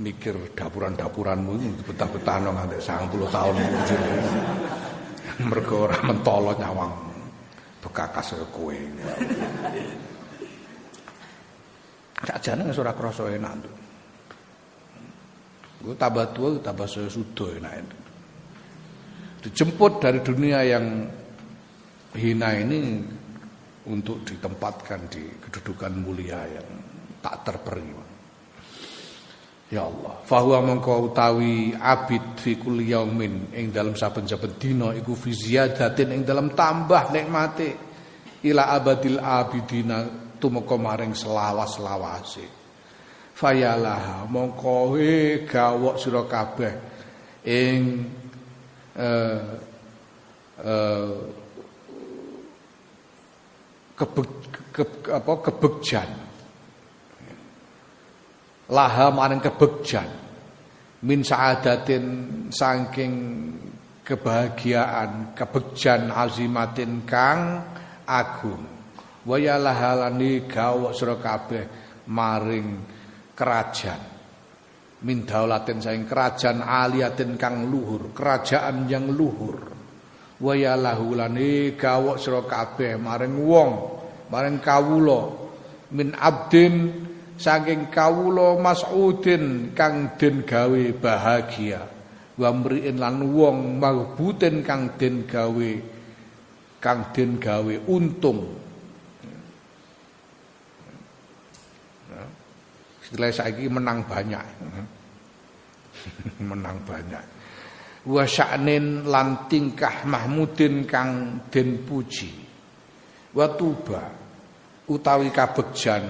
[0.00, 4.02] mikir dapuran-dapuranmu itu betah-betahno ngantek 90 tahun punjul.
[5.40, 6.92] Mergo ora mentolo nyawang
[7.80, 8.76] bekakas kowe.
[12.20, 13.64] Sakjane wis ora krasa enak.
[15.80, 17.96] Gue tambah tua, tambah saya sudah enak.
[19.40, 21.08] Dijemput dari dunia yang
[22.12, 23.00] hina ini
[23.88, 26.68] untuk ditempatkan di kedudukan mulia yang
[27.24, 27.88] tak terperi.
[29.70, 35.30] Ya Allah, fahuwa mengkau utawi abid fi kulli yaumin ing dalam saben-saben dina iku fi
[35.30, 37.78] ziyadatin ing dalam tambah nikmate
[38.50, 42.48] ila abadil abidina tumeka maring selawas-lawase.
[43.36, 44.96] Fayalah mongko
[45.44, 46.74] gawok sira kabeh
[47.44, 48.04] ing
[48.96, 49.40] eh
[50.60, 51.20] eh
[53.96, 54.22] kebe,
[54.72, 56.10] ke, apa kebegjan.
[58.72, 60.08] Laha maring kebegjan.
[61.00, 62.04] Min saadatin
[62.52, 63.14] saking
[64.04, 67.64] kebahagiaan kebegjan azimatin kang
[68.04, 68.79] agung
[69.24, 71.64] waya lahalani gawok sira kabeh
[72.08, 72.68] maring
[73.36, 74.02] kerajaan.
[75.00, 79.72] Min daulatin saing kerajaan aliatin kang luhur kerajaan yang luhur.
[80.40, 83.70] Waya lahulani gawok sira kabeh maring wong
[84.32, 85.36] maring kawula.
[85.90, 86.74] Min abdin
[87.34, 91.80] saking kawula mas'udin kang den gawe bahagia.
[92.40, 95.72] Wa mriin lan wong maghbutin kang den gawe
[96.80, 98.69] kang den gawe untung
[103.10, 104.46] Setelah saiki menang banyak.
[106.50, 107.24] menang banyak.
[108.06, 112.30] Wa sya'nin lan tingkah mahmudin kang den puji.
[113.34, 114.02] Wa tuba
[114.90, 116.02] utawi kabegjan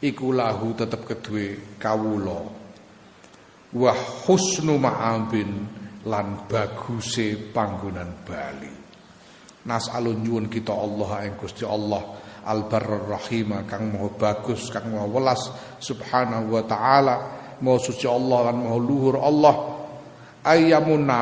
[0.00, 2.40] iku lahu tetep kedue kawula
[3.76, 3.92] wa
[4.24, 5.50] husnu ma'abin
[6.08, 8.72] lan baguse panggonan bali
[9.68, 12.02] nas'alun nyuwun kita Allah ing Gusti Allah
[12.46, 15.42] al rahim kang maha bagus kang maha welas
[15.82, 17.14] subhanahu wa taala
[17.58, 19.54] maha suci Allah lan maha luhur Allah.
[20.46, 21.20] Ayyamuna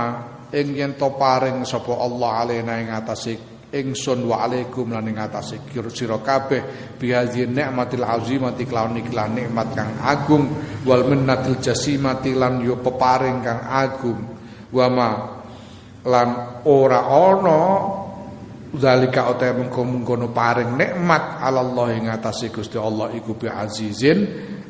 [0.53, 3.41] ing yen to paring sapa Allah alena ing atase
[3.73, 5.65] ingsun wa alaikum lan ing atase
[5.97, 10.47] sira kabeh bihazi nikmatil azimati kelawan ikhlas nikmat kang agung
[10.85, 14.21] wal minnatil jasimati lan yo peparing kang agung.
[14.69, 15.11] Wa ma
[16.05, 16.29] lan
[16.69, 17.61] ora ana
[18.79, 24.19] zalika ote mengkono paring nikmat Allah ing atase Gusti Allah iku bi azizin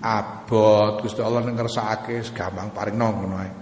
[0.01, 1.01] abot.
[1.01, 3.52] Gusti Allah ning ngersakake gampang paring nang ngono ae.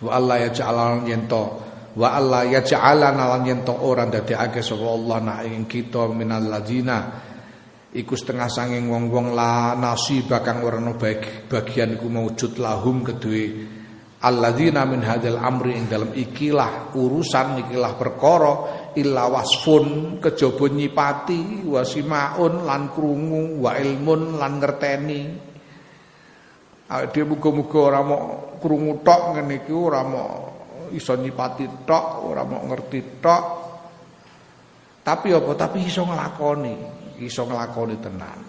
[0.00, 1.44] Wa Allah ya ja'al yen to
[1.90, 6.98] wa Allah ya ja'alana lan yen ora ndadekake sapa Allah nak ing kita minal ladina
[7.90, 10.78] iku setengah sanging wong-wong la nasib kang ora
[11.50, 13.79] bagian iku maujud lahum kedue
[14.20, 18.52] alladzina min hadzal amri ing dalam ikilah urusan ikilah perkara
[18.96, 25.22] illa wasfun kejaba nyipati wasimaun lan krungu wa ilmun lan ngerteni
[26.90, 28.22] dia muga-muga ora mau
[28.58, 30.50] krungu tok ngene iki ora mau
[30.90, 33.44] iso nyipati tok, ora mau ngerti tok.
[35.00, 35.52] Tapi apa?
[35.56, 36.74] Tapi iso nglakoni,
[37.24, 38.40] iso nglakoni tenan.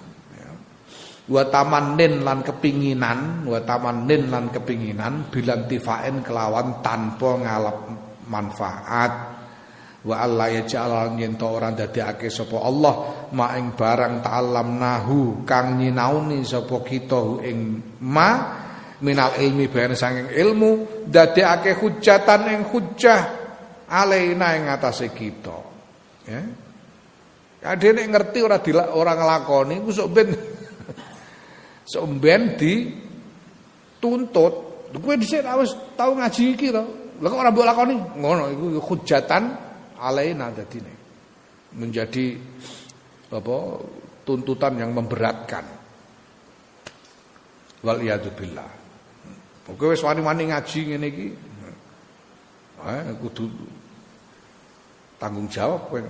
[1.30, 7.78] Wa tamannin lan kepinginan, wa tamannin lan kepinginan bilan tifaen kelawan tanpa ngalap
[8.26, 9.12] manfaat.
[10.02, 15.46] Wa Allah ya ja'al yen to ora ndadekake sapa Allah ma ing barang ta'allam nahu
[15.46, 18.30] kang nyinauni sapa kita ing ma
[19.02, 23.22] minal ilmi bayan sanging ilmu dadekake hujatan ing hujah
[23.90, 25.58] alaina ing atase kita
[26.26, 26.42] ya
[27.76, 30.30] nek ngerti ora dilak ora nglakoni ku ben
[31.86, 34.54] sok ben dituntut.
[34.92, 36.84] Kowe dhisik wis tau ngaji iki to.
[37.22, 37.96] Lah kok ora mbok lakoni?
[38.20, 39.44] Ngono iku hujatan
[39.96, 40.94] alaina dadine.
[41.78, 42.36] Menjadi
[43.32, 43.56] apa
[44.28, 45.64] tuntutan yang memberatkan.
[47.88, 48.04] Wal
[48.36, 48.72] billah.
[49.72, 51.28] Kowe wis wani-wani ngaji ngene iki.
[52.82, 53.48] Eh kudu
[55.16, 56.04] tanggung jawab kowe.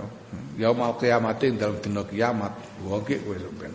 [0.58, 2.50] Ya mau kiamat ing dalam dina kiamat.
[2.82, 3.72] Wong kowe sampean.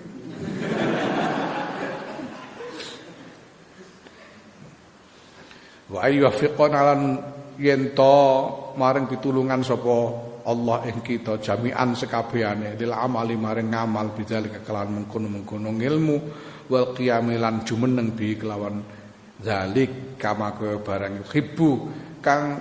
[5.87, 7.01] Wa ayyufiqan lan
[7.55, 8.15] yen to
[8.75, 15.75] maring pitulungan sapa Allah ing kita jami'an sekabehane dil amali maring ngamal bidzalika kelawan mengkono-mengkono
[15.75, 16.17] ilmu
[16.71, 18.79] wal qiyamilan jumeneng bi kelawan
[19.37, 21.69] Zalik kama kaya barang yuhibbu
[22.25, 22.57] kang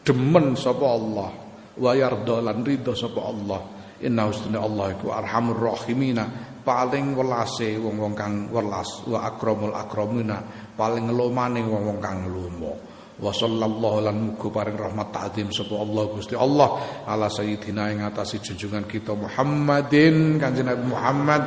[0.00, 1.30] demen sapa Allah
[1.76, 3.60] wa yarda lan ridho sapa Allah.
[4.00, 6.24] Inna husna Allah iku arhamur rahimina
[6.64, 10.40] paling welase wong-wong kang welas wa akramul akramina
[10.74, 12.72] paling ngelomane wong-wong kang ngelomo
[13.14, 16.68] wa sallallahu lan muga paring rahmat ta'zim sapa Allah Gusti Allah
[17.06, 21.42] ala sayyidina ing atase junjungan kita Muhammadin kanjeng Nabi Muhammad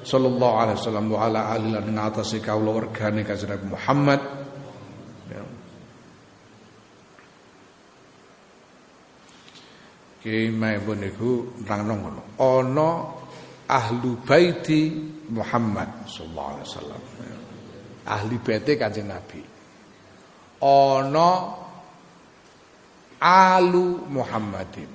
[0.00, 4.20] sallallahu alaihi wasallam wa ala alihi lan ngatasi kaula wergane kanjeng Nabi Muhammad
[5.28, 5.44] ya.
[10.24, 11.30] Ki maipun niku
[11.64, 12.88] nerangno ngono.
[13.70, 14.90] Ahlu baiti
[15.30, 17.02] Muhammad sallallahu alaihi wasallam.
[18.06, 19.42] Ahli baite Kanjeng Nabi.
[20.60, 21.30] Ana
[23.20, 24.90] alu Muhammadin.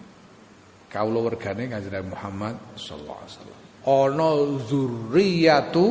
[0.89, 4.29] Kaula wergane Kanjeng Nabi Muhammad sallallahu alaihi wasallam ana
[4.65, 5.85] zurriyatu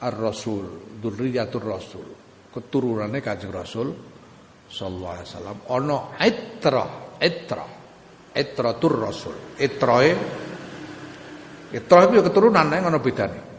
[0.00, 0.66] ar-rasul,
[1.00, 2.08] dzurriyyatur rasul.
[2.50, 3.88] Keturunannya Kanjeng Rasul
[4.66, 6.84] sallallahu alaihi wasallam ana itra,
[7.20, 7.66] itra.
[8.30, 9.58] Itratur Rasul.
[9.58, 10.14] Itroe
[11.70, 13.49] Itroe itu ya keturunan nek ngono bedane.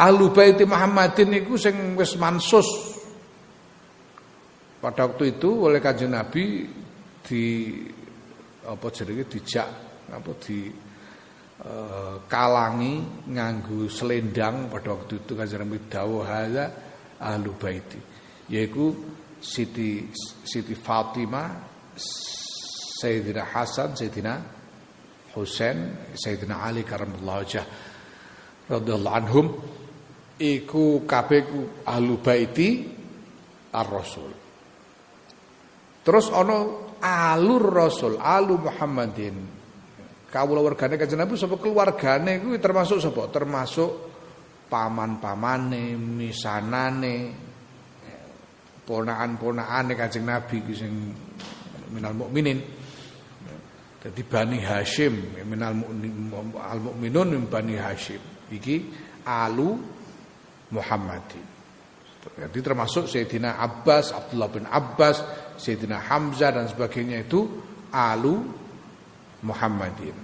[0.00, 2.64] Ahlu Baiti Muhammadin niku sing wis mansus.
[4.80, 6.64] Pada waktu itu oleh Kanjeng Nabi
[7.20, 7.44] di
[8.64, 9.68] apa jenenge dijak
[10.08, 10.72] apa di
[11.68, 16.24] uh, kalangi nganggu selendang pada waktu itu Kanjeng Nabi dawuh
[17.20, 18.00] ahlu baiti
[18.48, 18.96] yaitu
[19.40, 20.08] Siti
[20.44, 21.48] Siti Fatimah
[23.00, 24.36] Sayyidina Hasan, Sayyidina
[25.32, 27.64] Husain, Sayyidina Ali karamallahu wajah
[28.68, 29.46] radhiyallahu anhum
[30.40, 31.44] iku kabeh
[31.84, 32.88] ahlu baiti
[33.76, 34.32] ar-rasul.
[36.00, 36.64] Terus ana
[37.00, 39.36] alur rasul, alu Muhammadin.
[40.30, 43.26] Kawula wargane kanjeng Nabi sapa keluargane kuwi termasuk sapa?
[43.34, 43.90] Termasuk
[44.70, 47.16] paman-pamane, misanane,
[48.86, 50.92] ponakan-ponakane kanjeng Nabi sing
[51.90, 52.62] minal mukminin.
[54.00, 55.76] Jadi Bani Hashim minal
[56.64, 58.48] al mukminun min Bani Hashim.
[58.48, 58.76] Iki
[59.26, 59.99] alu
[60.70, 61.46] Muhammadin.
[62.20, 65.24] Jadi termasuk Sayyidina Abbas, Abdullah bin Abbas,
[65.56, 67.48] Sayyidina Hamzah dan sebagainya itu
[67.92, 68.44] alu
[69.40, 70.16] Muhammadin.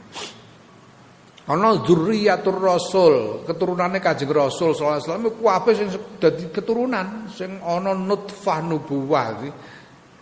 [1.46, 7.94] Ana dzurriyyatur Rasul, keturunannya Kanjeng Rasul sallallahu alaihi wasallam kabeh sing dadi keturunan sing ana
[7.94, 9.46] nutfah nubuwah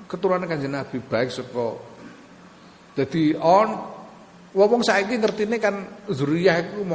[0.05, 1.81] keturunan Kanjeng Nabi baik saka
[2.93, 3.69] jadi on
[4.53, 6.93] wong saiki ngertine kan zuriyah iku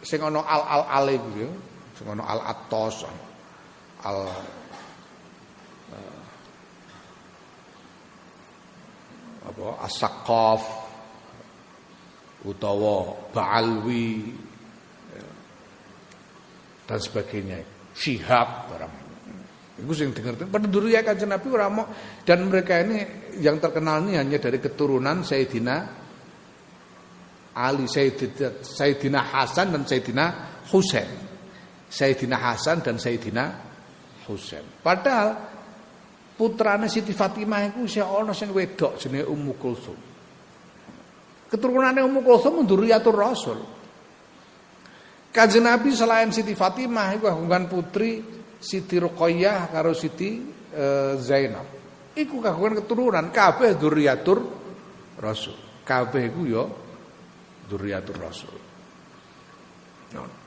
[0.00, 1.67] sing ana al al ale iku
[2.02, 3.06] ya, ana al atos
[4.06, 6.22] al uh,
[9.48, 10.62] apa asaqaf
[12.46, 14.30] utawa ba'alwi
[15.10, 15.26] ya,
[16.86, 17.58] dan sebagainya
[17.98, 19.08] syihab barang
[19.78, 20.42] Iku sing dengerti.
[20.50, 21.70] Penduduk kanjeng Nabi ora
[22.26, 22.98] dan mereka ini
[23.38, 25.76] yang terkenal ini hanya dari keturunan Sayyidina
[27.54, 30.26] Ali, Sayyidina Hasan dan Sayyidina
[30.66, 31.27] Husain.
[31.88, 33.44] Sayyidina Hasan dan Sayyidina
[34.28, 34.64] Husain.
[34.84, 35.40] Padahal
[36.36, 39.98] putrane Siti Fatimah iku isih ana sing wedok jenenge Ummu Kulsum.
[41.48, 43.58] Keturunannya Ummu Kulsum nduriyatur Rasul.
[45.32, 48.20] Kanjeng Nabi selain Siti Fatimah iku kagungan putri
[48.60, 50.84] Siti Ruqayyah karo Siti e,
[51.16, 51.66] Zainab.
[52.12, 54.38] Iku kagungan keturunan kabeh dzurriyyatur
[55.18, 55.56] Rasul.
[55.88, 56.64] Kabeh iku ya
[57.66, 58.56] dzurriyyatur Rasul.
[60.08, 60.37] Nah,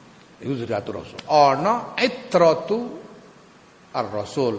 [0.42, 1.18] iku dzurriyyatur Rasul.
[1.30, 2.80] Ana itratu
[3.94, 4.56] ar-Rasul.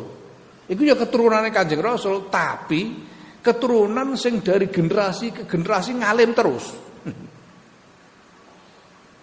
[0.70, 3.10] Iku ya keturunannya Kanjeng Rasul, tapi
[3.42, 6.64] keturunan sing dari generasi ke generasi ngalim terus.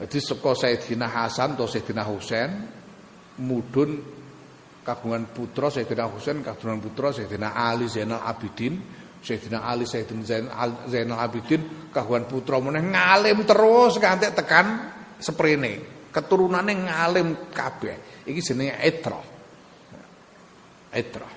[0.04, 2.52] Jadi saka Sayyidina Hasan atau Sayyidina Husain
[3.40, 4.04] mudun
[4.84, 8.76] kagungan putra Sayyidina Husain kagungan putra Sayyidina Ali Zainal Abidin
[9.24, 10.24] Sayyidina Ali Sayyidina
[10.88, 14.68] Zainal Abidin kagungan putra meneh ngalim terus nganti tekan
[15.20, 18.28] seprene keturunannya ngalim kabeh.
[18.28, 19.22] Iki jenenge etra.
[20.92, 21.30] Etra.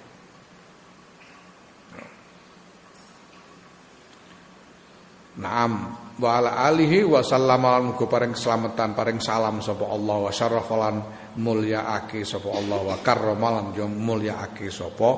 [5.39, 5.73] Naam.
[6.13, 10.97] Wa ala alihi wa sallama muga paring keselamatan paring salam sapa Allah wa syarafalan
[11.41, 15.11] mulyaake sapa Allah wa karramalan mulyaake sapa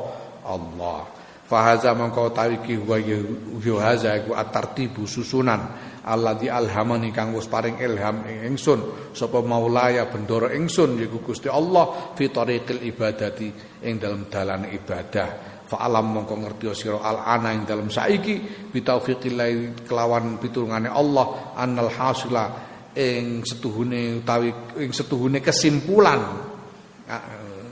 [0.47, 1.14] Allah
[1.45, 5.93] fahaza mangko tawiki wa yo haza iku atartibu susunan.
[6.05, 9.13] Alladzi alhamani kang wis paring ilham ing ingsun.
[9.17, 13.49] Sapa maulaya bendoro ingsun yaiku Gusti Allah fi tariqil ibadati
[13.89, 15.29] ing dalam dalan ibadah.
[15.65, 22.53] Fa'alam mongko ngerti sira al ana ing dalem saiki bitaufiqillah kelawan pitulungane Allah annal hasila
[22.93, 24.53] ing setuhune utawi
[24.85, 26.21] ing setuhune kesimpulan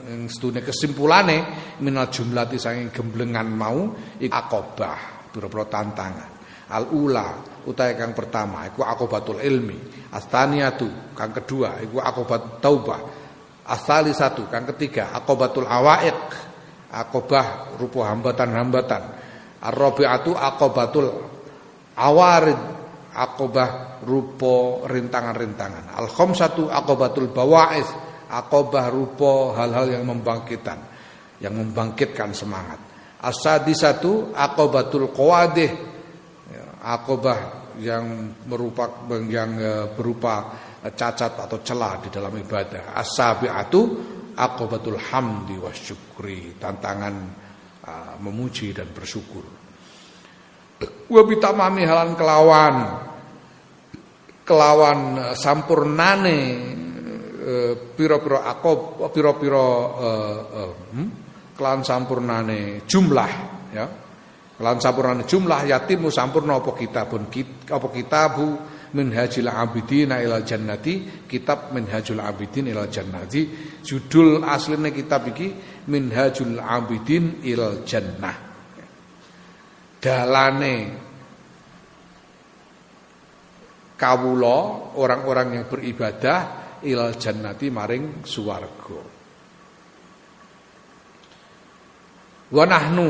[0.03, 1.37] ing setuhune kesimpulane
[1.79, 4.99] minal jumlati saking gemblengan mau iku akobah
[5.31, 6.29] pira-pira tantangan.
[6.73, 7.27] Al ula
[7.67, 10.09] utawi kang pertama iku akobatul ilmi.
[10.13, 13.01] Astaniatu kang kedua iku akobat taubah.
[13.63, 16.51] Asali satu kang ketiga akobatul awaiq.
[16.93, 19.03] Akobah rupa hambatan-hambatan.
[19.65, 21.09] Ar-rabi'atu akobatul
[21.97, 22.61] awarid.
[23.13, 25.97] Akobah rupa rintangan-rintangan.
[25.97, 30.79] Al-khamsatu akobatul bawa'is akobah rupa hal-hal yang membangkitkan
[31.43, 32.79] yang membangkitkan semangat.
[33.19, 35.71] As-sadisatu akobatul qawadih.
[36.47, 40.55] Ya, akobah yang merupakan yang e, berupa
[40.91, 42.95] cacat atau celah di dalam ibadah.
[42.95, 43.81] As-sabi'atu
[44.35, 47.15] akobatul hamdi wa syukri tantangan
[47.85, 49.45] uh, memuji dan bersyukur.
[51.07, 52.75] Wa bitamami halan kelawan
[54.43, 56.39] kelawan uh, sampurnane
[57.43, 59.67] uh, piro-piro akob piro-piro
[59.99, 61.07] uh, uh, hmm?
[61.53, 63.31] kelawan sampurnane jumlah
[63.75, 63.85] ya
[64.61, 67.25] Lan sampurna jumlah yatim sampurna apa kitabun
[67.67, 68.47] apa kitabu
[68.93, 73.49] Minhajul Abidin ila Jannati, kitab Minhajul Abidin ila Jannati.
[73.81, 75.49] Judul aslinya kitab iki
[75.89, 78.37] Minhajul Abidin ila Jannah.
[79.97, 80.75] Dalane
[83.97, 84.57] kawula
[84.93, 88.99] orang-orang yang beribadah ilal jannati maring suwarga.
[92.53, 93.07] Wa nahnu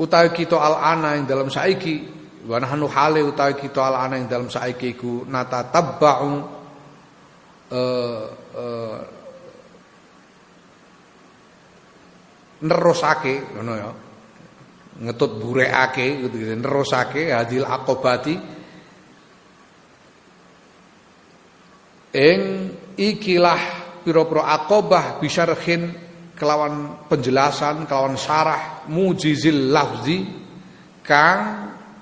[0.00, 2.08] utawi kita al-ana yang dalam saiki
[2.48, 6.32] wa nahnu hale utawi kita al-ana yang dalam saiki iku nata tabba'u
[7.70, 8.22] eh
[8.56, 8.98] uh,
[12.60, 13.90] nerusake ngono ya
[15.00, 18.36] ngetut burekake gitu nerusake hadil akobati
[22.10, 22.42] ing
[22.98, 23.62] ikilah
[24.02, 25.94] pira-pira akobah bisyarhin
[26.34, 30.24] kelawan penjelasan kelawan syarah mujizil lafzi
[31.04, 31.40] kang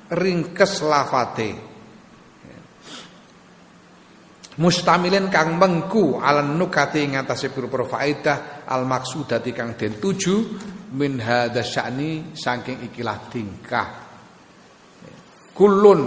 [0.09, 1.51] ringkes lafate.
[4.59, 10.35] Mustamilin kang mengku alan nukati ing atase pira-pira faedah al maksudati kang den tuju
[10.99, 13.89] min hadasyani saking ikilah tingkah.
[15.55, 16.01] Kulun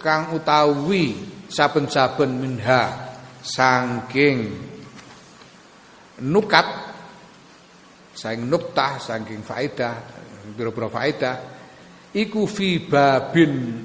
[0.00, 1.16] kang utawi
[1.48, 3.03] saben-saben minha
[3.44, 4.38] saking
[6.24, 6.64] nukat
[8.16, 9.94] saking nuktah saking faedah
[10.56, 11.36] biro-biro faedah
[12.16, 13.84] iku fi babin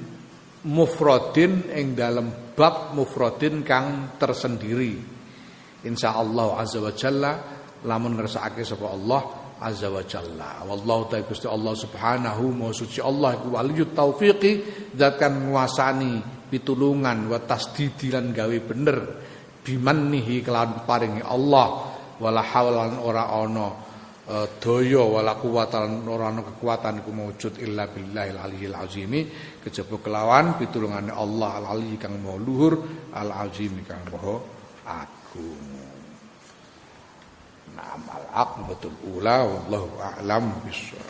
[0.64, 5.00] mufradin ing dalam bab mufradin kang tersendiri.
[5.80, 7.32] Insyaallah azza wa jalla
[7.88, 9.22] lamun ngersakake sapa Allah
[9.64, 10.60] azza wa jalla.
[10.68, 14.52] Wallahu ta'ala Gusti Allah subhanahu wa suci Allah iku waliyut taufiqi
[14.92, 18.98] zat kan nguasani pitulungan wa tasdidilan gawe bener
[19.64, 21.88] bimannihi kelawan paringi Allah.
[22.20, 23.68] Wala hawlan ora ana
[24.28, 29.24] e, daya wala kuwatan ora ana kekuatan iku maujud illa billahil aliyil azimi.
[29.64, 32.74] Kejaba kelawan pitulungane Allah al ali kang maha luhur
[33.16, 34.36] al azimi kang maha
[34.84, 35.64] agung.
[37.72, 41.09] Namal akbatul ula wallahu a'lam bishawab